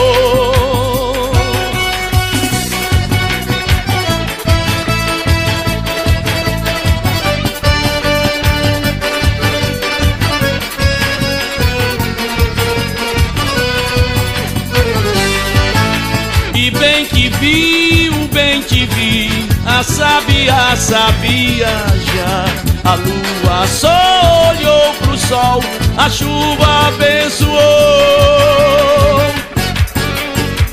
Sabia 19.88 20.76
sabia 20.76 21.68
já. 22.14 22.44
A 22.84 22.94
lua 22.94 23.66
só 23.66 24.50
olhou 24.50 24.94
pro 24.94 25.18
sol, 25.18 25.62
a 25.96 26.08
chuva 26.08 26.88
abençoou. 26.88 27.58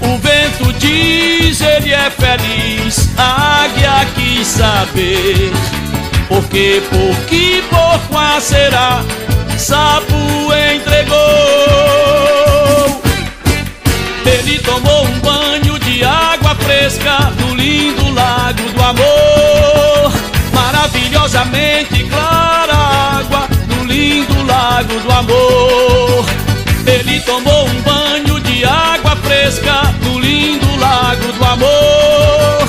O 0.02 0.18
vento 0.18 0.74
diz, 0.80 1.62
ele 1.62 1.94
é 1.94 2.10
feliz, 2.10 3.10
a 3.18 3.64
águia 3.64 4.06
quis 4.16 4.48
saber. 4.48 5.52
Por 6.28 6.44
que, 6.46 6.82
por 6.90 7.16
que, 7.28 7.64
por 7.70 8.00
qual 8.10 8.42
será? 8.42 9.04
Sapo 9.58 10.16
entregou. 10.76 11.16
Ele 14.26 14.60
tomou 14.60 15.06
um 15.06 15.20
banho 15.20 15.65
fresca 16.64 17.32
no 17.40 17.56
lindo 17.56 18.10
lago 18.12 18.62
do 18.74 18.82
amor. 18.82 20.12
Maravilhosamente 20.54 22.04
clara 22.06 22.76
água 23.20 23.48
no 23.68 23.84
lindo 23.86 24.44
lago 24.46 25.00
do 25.00 25.12
amor. 25.12 26.26
Ele 26.88 27.20
tomou 27.22 27.68
um 27.68 27.82
banho 27.82 28.40
de 28.42 28.64
água 28.66 29.16
fresca 29.18 29.94
no 30.04 30.20
lindo 30.20 30.76
lago 30.78 31.32
do 31.34 31.46
amor. 31.46 32.68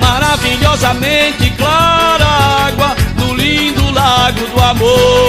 Maravilhosamente 0.00 1.50
clara 1.50 2.26
água 2.66 2.96
no 3.18 3.34
lindo 3.34 3.90
lago 3.92 4.40
do 4.54 4.60
amor. 4.62 5.27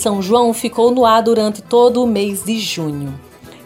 São 0.00 0.22
João 0.22 0.54
ficou 0.54 0.90
no 0.90 1.04
ar 1.04 1.22
durante 1.22 1.60
todo 1.60 2.02
o 2.02 2.06
mês 2.06 2.42
de 2.42 2.58
junho. 2.58 3.12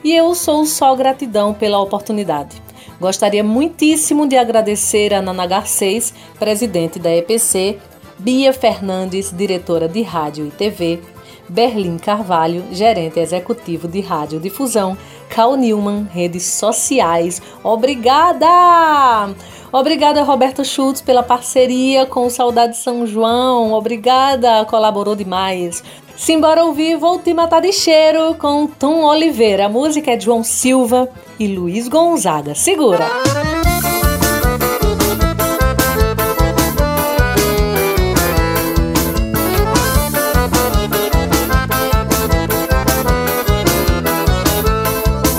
E 0.02 0.12
eu 0.12 0.34
sou 0.34 0.66
só 0.66 0.92
gratidão 0.96 1.54
pela 1.54 1.80
oportunidade. 1.80 2.60
Gostaria 3.00 3.44
muitíssimo 3.44 4.26
de 4.26 4.36
agradecer 4.36 5.14
a 5.14 5.22
Nana 5.22 5.46
Garcês, 5.46 6.12
presidente 6.36 6.98
da 6.98 7.14
EPC, 7.14 7.78
Bia 8.18 8.52
Fernandes, 8.52 9.32
diretora 9.32 9.88
de 9.88 10.02
rádio 10.02 10.48
e 10.48 10.50
TV, 10.50 11.00
Berlim 11.48 11.98
Carvalho, 11.98 12.64
gerente 12.72 13.20
executivo 13.20 13.86
de 13.86 14.00
rádio 14.00 14.40
difusão, 14.40 14.98
Cal 15.28 15.54
Newman, 15.54 16.08
redes 16.12 16.42
sociais. 16.42 17.40
Obrigada! 17.62 19.32
Obrigada, 19.74 20.22
Roberto 20.22 20.64
Schultz, 20.64 21.00
pela 21.00 21.20
parceria 21.20 22.06
com 22.06 22.26
o 22.26 22.30
Saudade 22.30 22.76
São 22.76 23.04
João. 23.04 23.72
Obrigada, 23.72 24.64
colaborou 24.66 25.16
demais. 25.16 25.82
Simbora 26.16 26.64
ouvir 26.64 26.96
Vou 26.96 27.18
Te 27.18 27.34
Matar 27.34 27.60
de 27.60 27.72
Cheiro 27.72 28.36
com 28.36 28.68
Tom 28.68 29.02
Oliveira. 29.02 29.66
A 29.66 29.68
música 29.68 30.12
é 30.12 30.16
de 30.16 30.26
João 30.26 30.44
Silva 30.44 31.08
e 31.40 31.48
Luiz 31.48 31.88
Gonzaga. 31.88 32.54
Segura! 32.54 33.04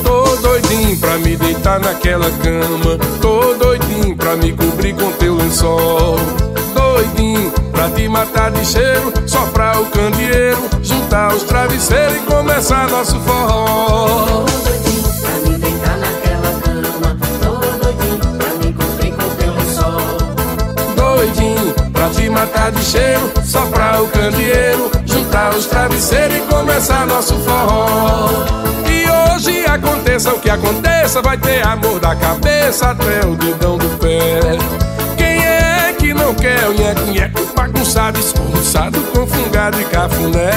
Tô 0.04 0.36
doidinho 0.42 1.00
pra 1.00 1.18
me 1.20 1.38
deitar 1.38 1.80
naquela 1.80 2.30
cama. 2.32 3.00
Tô 3.22 3.35
pra 4.36 4.38
me 4.38 4.52
cobrir 4.52 4.94
com 4.96 5.12
teu 5.14 5.36
lençol. 5.36 6.18
Doidinho 6.74 7.52
pra 7.72 7.90
te 7.90 8.08
matar 8.08 8.52
de 8.52 8.66
cheiro. 8.66 9.14
Soprar 9.26 9.82
o 9.82 9.86
candeeiro, 9.86 10.58
juntar 10.84 11.34
os 11.34 11.44
travesseiros 11.44 12.18
e 12.18 12.20
começar 12.20 12.90
nosso 12.90 13.20
forró. 13.22 14.46
Pra 21.94 22.10
te 22.10 22.30
matar 22.30 22.72
de 22.72 22.84
cheiro. 22.84 23.32
Soprar 23.44 24.02
o 24.02 24.08
candeeiro, 24.08 24.92
juntar 25.06 25.56
os 25.56 25.66
travesseiros 25.66 26.38
e 26.38 26.40
começar 26.42 27.06
nosso 27.08 27.34
forró. 27.40 28.85
Aconteça 29.76 30.34
o 30.34 30.40
que 30.40 30.50
aconteça, 30.50 31.22
vai 31.22 31.38
ter 31.38 31.62
amor 31.68 32.00
da 32.00 32.16
cabeça 32.16 32.92
até 32.92 33.26
o 33.26 33.36
dedão 33.36 33.78
do 33.78 33.90
pé. 34.00 34.40
Quem 35.18 35.46
é 35.46 35.94
que 36.00 36.14
não 36.14 36.34
quer 36.34 36.70
o 36.70 36.74
nheco, 36.74 37.02
nheco 37.12 37.54
bagunçado, 37.54 38.18
escorraçado 38.18 39.02
com 39.14 39.28
fungado 39.28 39.80
e 39.82 39.84
cafuné? 39.84 40.50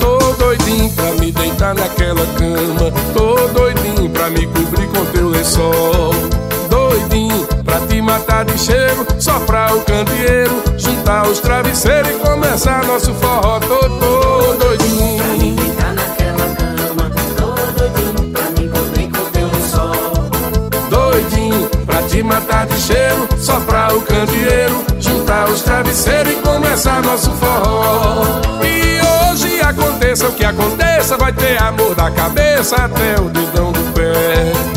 Tô 0.00 0.18
doidinho 0.32 0.90
pra 0.90 1.12
me 1.12 1.30
deitar 1.30 1.76
naquela 1.76 2.26
cama. 2.36 3.21
Lençol. 5.42 6.14
Doidinho 6.70 7.46
pra 7.64 7.80
te 7.80 8.00
matar 8.00 8.44
de 8.44 8.56
cheiro. 8.58 9.06
Soprar 9.18 9.74
o 9.74 9.80
candeeiro, 9.80 10.62
juntar 10.78 11.26
os 11.26 11.40
travesseiros 11.40 12.10
e 12.10 12.14
começar 12.14 12.84
nosso 12.84 13.12
forró. 13.14 13.58
Tô, 13.60 13.78
tô 13.78 14.54
doidinho. 14.54 15.18
Pra 15.18 15.26
me 15.34 15.52
deitar 15.52 15.92
naquela 15.94 16.46
cama. 16.54 17.10
Tô 17.36 17.46
doidinho 17.78 18.32
pra 18.32 18.42
me 18.50 18.68
cobrir 18.68 19.10
com 19.10 19.24
teu 19.30 19.48
lençol. 19.48 20.30
Doidinho 20.88 21.68
pra 21.84 22.02
te 22.04 22.22
matar 22.22 22.66
de 22.66 22.80
cheiro. 22.80 23.28
Soprar 23.38 23.92
o 23.94 24.00
candeeiro, 24.02 24.84
juntar 25.00 25.48
os 25.48 25.62
travesseiros 25.62 26.32
e 26.32 26.36
começar 26.36 27.02
nosso 27.02 27.30
forró. 27.32 28.24
E 28.62 29.32
hoje 29.32 29.60
aconteça 29.60 30.28
o 30.28 30.32
que 30.32 30.44
aconteça, 30.44 31.16
vai 31.16 31.32
ter 31.32 31.60
amor 31.60 31.94
da 31.96 32.10
cabeça 32.12 32.76
até 32.76 33.20
o 33.20 33.28
dedão 33.28 33.72
do 33.72 33.92
pé. 33.92 34.71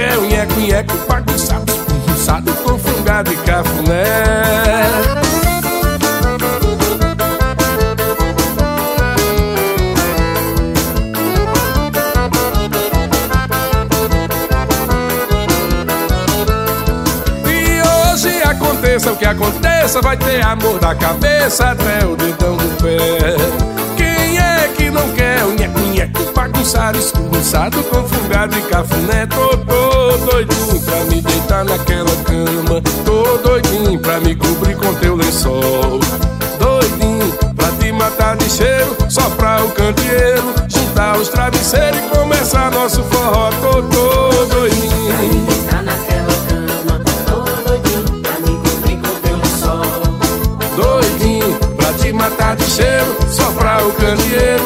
É 0.00 0.08
que 0.08 0.08
quer 0.08 0.18
o 0.18 0.22
nheco, 0.22 0.60
nheco 0.60 0.96
bagunçado, 1.06 1.74
bagunçado 1.74 2.52
com 2.54 2.78
fungado 2.78 3.30
e 3.30 3.36
cafuné? 3.36 4.04
E 17.46 17.82
hoje 17.82 18.42
aconteça 18.42 19.12
o 19.12 19.16
que 19.16 19.26
aconteça, 19.26 20.00
vai 20.00 20.16
ter 20.16 20.42
amor 20.42 20.78
da 20.78 20.94
cabeça 20.94 21.72
até 21.72 22.06
o 22.06 22.16
dedão 22.16 22.56
do 22.56 22.82
pé. 22.82 23.36
Quem 23.98 24.38
é 24.38 24.68
que 24.74 24.90
não 24.90 25.06
quer 25.12 25.29
bagunçado, 26.34 26.98
escorraçado 26.98 27.82
com 27.84 28.02
fungado 28.08 28.58
e 28.58 28.62
cafuné? 28.62 29.26
Tô, 29.26 29.56
tô 29.58 30.16
doidinho 30.30 30.80
pra 30.82 31.04
me 31.04 31.20
deitar 31.20 31.64
naquela 31.64 32.10
cama. 32.24 32.82
Tô 33.04 33.38
doidinho 33.38 33.98
pra 33.98 34.20
me 34.20 34.34
cobrir 34.34 34.76
com 34.76 34.94
teu 34.94 35.16
lençol. 35.16 36.00
Doidinho 36.58 37.32
pra 37.54 37.68
te 37.72 37.92
matar 37.92 38.36
de 38.36 38.50
cheiro, 38.50 38.96
soprar 39.08 39.64
o 39.64 39.70
candeeiro, 39.70 40.42
juntar 40.68 41.16
os 41.16 41.28
travesseiros 41.28 41.98
e 41.98 42.02
começar 42.16 42.70
nosso 42.70 43.02
forró. 43.04 43.50
Tô, 43.62 43.82
tô 43.82 44.44
doidinho. 44.46 44.90
Doidinho 50.76 51.58
pra 51.76 51.92
te 51.94 52.12
matar 52.12 52.56
de 52.56 52.64
cheiro, 52.64 53.16
soprar 53.30 53.86
o 53.86 53.92
candeeiro, 53.92 54.62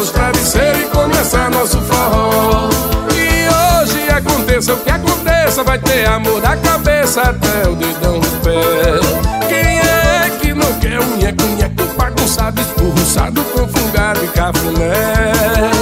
os 0.00 0.10
travesseiros 0.10 0.80
e 0.80 0.84
começar 0.84 1.50
nosso 1.50 1.80
forró. 1.82 2.68
E 3.14 3.82
hoje 3.82 4.08
aconteça 4.10 4.74
o 4.74 4.76
que 4.78 4.90
aconteça, 4.90 5.62
vai 5.62 5.78
ter 5.78 6.06
amor 6.06 6.40
da 6.40 6.56
cabeça 6.56 7.22
até 7.22 7.68
o 7.68 7.74
dedão 7.74 8.18
do 8.18 8.30
pé. 8.42 9.46
Quem 9.48 9.78
é 9.78 10.30
que 10.40 10.54
não 10.54 10.72
quer 10.74 11.00
um 11.00 11.16
nheco, 11.16 11.44
nheco 11.56 11.94
bagunçado, 11.96 12.60
esburruçado 12.60 13.42
com 13.44 13.68
fungado 13.68 14.24
e 14.24 14.28
cafuné? 14.28 15.77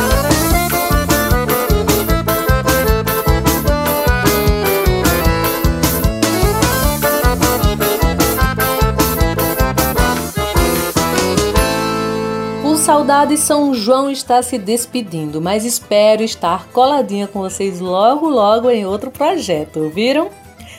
Saudade 12.86 13.36
São 13.36 13.74
João 13.74 14.08
está 14.08 14.40
se 14.42 14.56
despedindo, 14.56 15.40
mas 15.40 15.64
espero 15.64 16.22
estar 16.22 16.68
coladinha 16.68 17.26
com 17.26 17.40
vocês 17.40 17.80
logo, 17.80 18.28
logo 18.28 18.70
em 18.70 18.86
outro 18.86 19.10
projeto, 19.10 19.80
ouviram? 19.80 20.30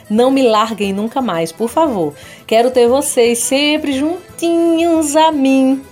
Não 0.10 0.32
me 0.32 0.42
larguem 0.42 0.94
nunca 0.94 1.22
mais, 1.22 1.52
por 1.52 1.68
favor. 1.68 2.14
Quero 2.48 2.72
ter 2.72 2.88
vocês 2.88 3.40
sempre 3.40 3.92
juntinhos 3.92 5.18
a 5.18 5.34
mim. 5.34 5.84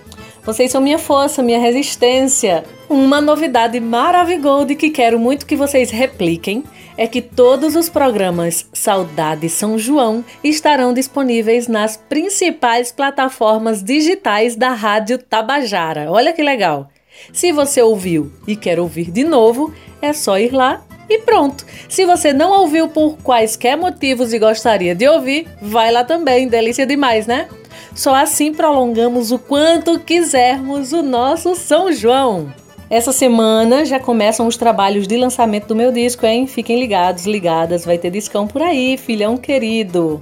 Vocês 0.45 0.71
são 0.71 0.79
minha 0.79 0.97
força, 0.97 1.43
minha 1.43 1.59
resistência. 1.59 2.63
Uma 2.87 3.19
novidade 3.19 3.77
maravilhosa 3.81 4.73
que 4.73 4.91
quero 4.91 5.19
muito 5.19 5.45
que 5.45 5.57
vocês 5.57 5.91
repliquem 5.91 6.63
é 6.97 7.07
que 7.07 7.21
todos 7.21 7.75
os 7.75 7.89
programas 7.89 8.67
Saudade 8.73 9.49
São 9.49 9.77
João 9.77 10.23
estarão 10.43 10.93
disponíveis 10.93 11.67
nas 11.67 11.97
principais 11.97 12.91
plataformas 12.91 13.83
digitais 13.83 14.55
da 14.55 14.69
Rádio 14.69 15.17
Tabajara. 15.17 16.11
Olha 16.11 16.33
que 16.33 16.41
legal! 16.41 16.89
Se 17.31 17.51
você 17.51 17.81
ouviu 17.81 18.31
e 18.47 18.55
quer 18.55 18.79
ouvir 18.79 19.11
de 19.11 19.23
novo, 19.23 19.73
é 20.01 20.13
só 20.13 20.37
ir 20.37 20.53
lá 20.53 20.83
e 21.09 21.19
pronto. 21.19 21.65
Se 21.87 22.05
você 22.05 22.33
não 22.33 22.51
ouviu 22.61 22.87
por 22.87 23.17
quaisquer 23.17 23.77
motivos 23.77 24.33
e 24.33 24.39
gostaria 24.39 24.95
de 24.95 25.07
ouvir, 25.07 25.47
vai 25.61 25.91
lá 25.91 26.03
também. 26.03 26.47
Delícia 26.47 26.85
demais, 26.85 27.27
né? 27.27 27.47
Só 27.93 28.13
assim 28.13 28.53
prolongamos 28.53 29.31
o 29.31 29.39
quanto 29.39 29.99
quisermos 29.99 30.91
o 30.91 31.01
nosso 31.01 31.55
São 31.55 31.91
João. 31.91 32.53
Essa 32.89 33.11
semana 33.11 33.83
já 33.83 33.99
começam 33.99 34.45
os 34.45 34.57
trabalhos 34.57 35.07
de 35.07 35.17
lançamento 35.17 35.67
do 35.67 35.75
meu 35.75 35.91
disco, 35.91 36.25
hein? 36.25 36.45
Fiquem 36.45 36.79
ligados, 36.79 37.25
ligadas, 37.25 37.83
vai 37.83 37.97
ter 37.97 38.11
discão 38.11 38.47
por 38.47 38.61
aí, 38.61 38.95
filhão 38.95 39.37
querido. 39.37 40.21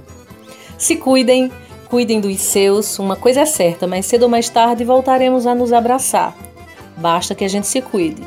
Se 0.78 0.96
cuidem, 0.96 1.52
cuidem 1.90 2.20
dos 2.20 2.40
seus. 2.40 2.98
Uma 2.98 3.16
coisa 3.16 3.42
é 3.42 3.46
certa, 3.46 3.86
mais 3.86 4.06
cedo 4.06 4.22
ou 4.22 4.28
mais 4.30 4.48
tarde 4.48 4.82
voltaremos 4.82 5.46
a 5.46 5.54
nos 5.54 5.74
abraçar. 5.74 6.34
Basta 6.96 7.34
que 7.34 7.44
a 7.44 7.48
gente 7.48 7.66
se 7.66 7.82
cuide. 7.82 8.22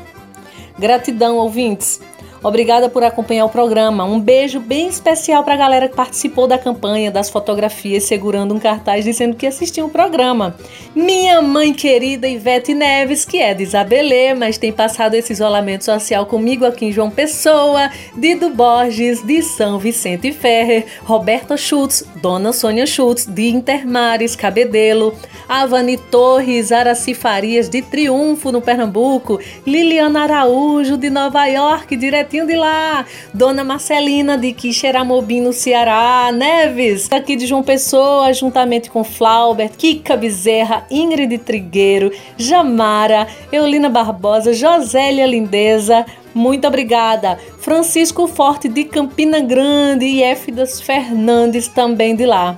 Gratidão, 0.78 1.36
ouvintes. 1.36 2.00
Obrigada 2.42 2.88
por 2.88 3.02
acompanhar 3.02 3.44
o 3.44 3.48
programa. 3.48 4.04
Um 4.04 4.20
beijo 4.20 4.60
bem 4.60 4.88
especial 4.88 5.42
para 5.42 5.54
a 5.54 5.56
galera 5.56 5.88
que 5.88 5.96
participou 5.96 6.46
da 6.46 6.56
campanha 6.56 7.10
das 7.10 7.28
fotografias 7.28 8.04
segurando 8.04 8.54
um 8.54 8.58
cartaz 8.58 9.04
dizendo 9.04 9.36
que 9.36 9.46
assistiu 9.46 9.86
o 9.86 9.90
programa. 9.90 10.54
Minha 10.94 11.42
mãe 11.42 11.72
querida 11.74 12.28
Ivete 12.28 12.74
Neves, 12.74 13.24
que 13.24 13.38
é 13.38 13.54
de 13.54 13.64
Isabelê, 13.64 14.34
mas 14.34 14.58
tem 14.58 14.72
passado 14.72 15.14
esse 15.14 15.32
isolamento 15.32 15.84
social 15.84 16.26
comigo 16.26 16.64
aqui 16.64 16.86
em 16.86 16.92
João 16.92 17.10
Pessoa, 17.10 17.90
Dido 18.16 18.50
Borges, 18.50 19.22
de 19.22 19.42
São 19.42 19.78
Vicente 19.78 20.32
Ferrer, 20.32 20.86
Roberta 21.04 21.56
Schutz, 21.56 22.04
Dona 22.22 22.52
Sônia 22.52 22.86
Schutz, 22.86 23.26
de 23.26 23.48
Intermares, 23.48 24.36
Cabedelo, 24.36 25.14
Avani 25.48 25.96
Torres, 25.96 26.70
Araci 26.70 27.14
Farias, 27.14 27.68
de 27.68 27.82
Triunfo, 27.82 28.52
no 28.52 28.60
Pernambuco, 28.60 29.40
Liliana 29.66 30.22
Araújo, 30.22 30.96
de 30.96 31.10
Nova 31.10 31.46
York, 31.46 31.96
diretinho 32.28 32.46
de 32.46 32.54
lá, 32.54 33.06
Dona 33.32 33.64
Marcelina, 33.64 34.36
de 34.36 34.52
Quixeramobim, 34.52 35.40
no 35.40 35.52
Ceará, 35.52 36.30
Neves, 36.32 37.10
aqui 37.10 37.34
de 37.34 37.46
João 37.46 37.62
Pessoa, 37.62 38.32
juntamente 38.32 38.90
com 38.90 39.02
Flaubert, 39.02 39.72
Kika 39.76 40.16
Bezerra, 40.16 40.86
Ingrid 40.90 41.38
Trigueiro, 41.38 42.12
Jamara, 42.36 43.26
Eulina 43.50 43.88
Barbosa, 43.88 44.52
Josélia 44.52 45.26
Lindeza, 45.26 46.04
muito 46.34 46.68
obrigada. 46.68 47.38
Francisco 47.60 48.28
Forte 48.28 48.68
de 48.68 48.84
Campina 48.84 49.40
Grande 49.40 50.04
e 50.04 50.22
Éfidas 50.22 50.80
Fernandes 50.80 51.66
também 51.66 52.14
de 52.14 52.26
lá. 52.26 52.56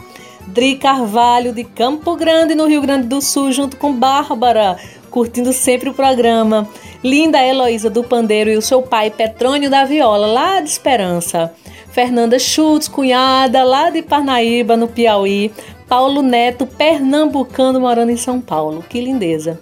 Dri 0.48 0.74
Carvalho 0.74 1.52
de 1.52 1.62
Campo 1.62 2.16
Grande, 2.16 2.56
no 2.56 2.66
Rio 2.66 2.82
Grande 2.82 3.06
do 3.06 3.20
Sul, 3.20 3.52
junto 3.52 3.76
com 3.76 3.92
Bárbara, 3.92 4.76
curtindo 5.10 5.52
sempre 5.52 5.90
o 5.90 5.94
programa. 5.94 6.68
Linda 7.02 7.44
Heloísa 7.44 7.90
do 7.90 8.04
Pandeiro 8.04 8.50
e 8.50 8.56
o 8.56 8.62
seu 8.62 8.80
pai 8.80 9.10
Petrônio 9.10 9.68
da 9.68 9.84
Viola, 9.84 10.26
lá 10.26 10.60
de 10.60 10.70
Esperança. 10.70 11.52
Fernanda 11.90 12.38
Schultz, 12.38 12.88
cunhada, 12.88 13.62
lá 13.64 13.90
de 13.90 14.00
Parnaíba, 14.00 14.76
no 14.76 14.88
Piauí. 14.88 15.52
Paulo 15.88 16.22
Neto, 16.22 16.66
pernambucano, 16.66 17.80
morando 17.80 18.10
em 18.10 18.16
São 18.16 18.40
Paulo. 18.40 18.84
Que 18.88 19.00
lindeza. 19.00 19.60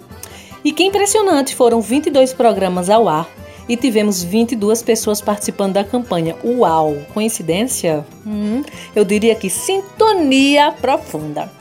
E 0.62 0.72
que 0.72 0.84
impressionante, 0.84 1.54
foram 1.54 1.80
22 1.80 2.34
programas 2.34 2.90
ao 2.90 3.08
ar 3.08 3.28
e 3.68 3.76
tivemos 3.76 4.22
22 4.22 4.82
pessoas 4.82 5.20
participando 5.20 5.74
da 5.74 5.84
campanha. 5.84 6.36
Uau! 6.44 6.96
Coincidência? 7.12 8.04
Hum, 8.26 8.62
eu 8.94 9.04
diria 9.04 9.34
que 9.34 9.50
sintonia 9.50 10.72
profunda. 10.72 11.57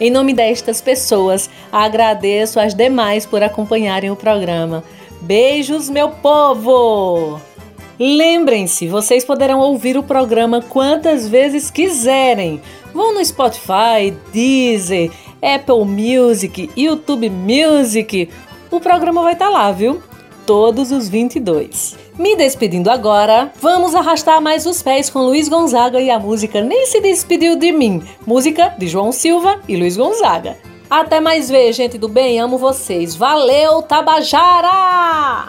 Em 0.00 0.10
nome 0.10 0.32
destas 0.32 0.80
pessoas, 0.80 1.50
agradeço 1.72 2.60
às 2.60 2.72
demais 2.72 3.26
por 3.26 3.42
acompanharem 3.42 4.10
o 4.10 4.16
programa. 4.16 4.84
Beijos, 5.20 5.90
meu 5.90 6.10
povo! 6.10 7.40
Lembrem-se, 7.98 8.86
vocês 8.86 9.24
poderão 9.24 9.58
ouvir 9.58 9.96
o 9.96 10.04
programa 10.04 10.62
quantas 10.62 11.28
vezes 11.28 11.68
quiserem. 11.68 12.60
Vão 12.94 13.12
no 13.12 13.24
Spotify, 13.24 14.14
Deezer, 14.32 15.10
Apple 15.42 15.84
Music, 15.84 16.70
YouTube 16.76 17.28
Music. 17.28 18.30
O 18.70 18.78
programa 18.78 19.22
vai 19.22 19.32
estar 19.32 19.46
tá 19.46 19.50
lá, 19.50 19.72
viu? 19.72 20.00
Todos 20.46 20.92
os 20.92 21.08
22. 21.08 22.07
Me 22.18 22.34
despedindo 22.34 22.90
agora, 22.90 23.52
vamos 23.60 23.94
arrastar 23.94 24.42
mais 24.42 24.66
os 24.66 24.82
pés 24.82 25.08
com 25.08 25.20
Luiz 25.20 25.48
Gonzaga 25.48 26.00
e 26.00 26.10
a 26.10 26.18
música 26.18 26.60
Nem 26.60 26.84
Se 26.84 27.00
Despediu 27.00 27.54
de 27.54 27.70
Mim, 27.70 28.02
música 28.26 28.74
de 28.76 28.88
João 28.88 29.12
Silva 29.12 29.60
e 29.68 29.76
Luiz 29.76 29.96
Gonzaga. 29.96 30.58
Até 30.90 31.20
mais 31.20 31.48
ver, 31.48 31.72
gente 31.72 31.96
do 31.96 32.08
bem, 32.08 32.40
amo 32.40 32.58
vocês. 32.58 33.14
Valeu, 33.14 33.82
Tabajara! 33.82 35.48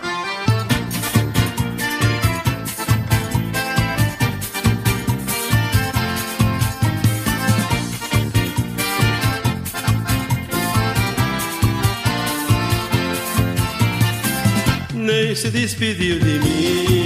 Nem 15.10 15.36
se 15.36 15.49
despediu 15.49 16.20
de 16.20 16.39
mim, 16.39 17.05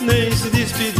nem 0.00 0.30
se 0.30 0.50
despediu 0.50 0.99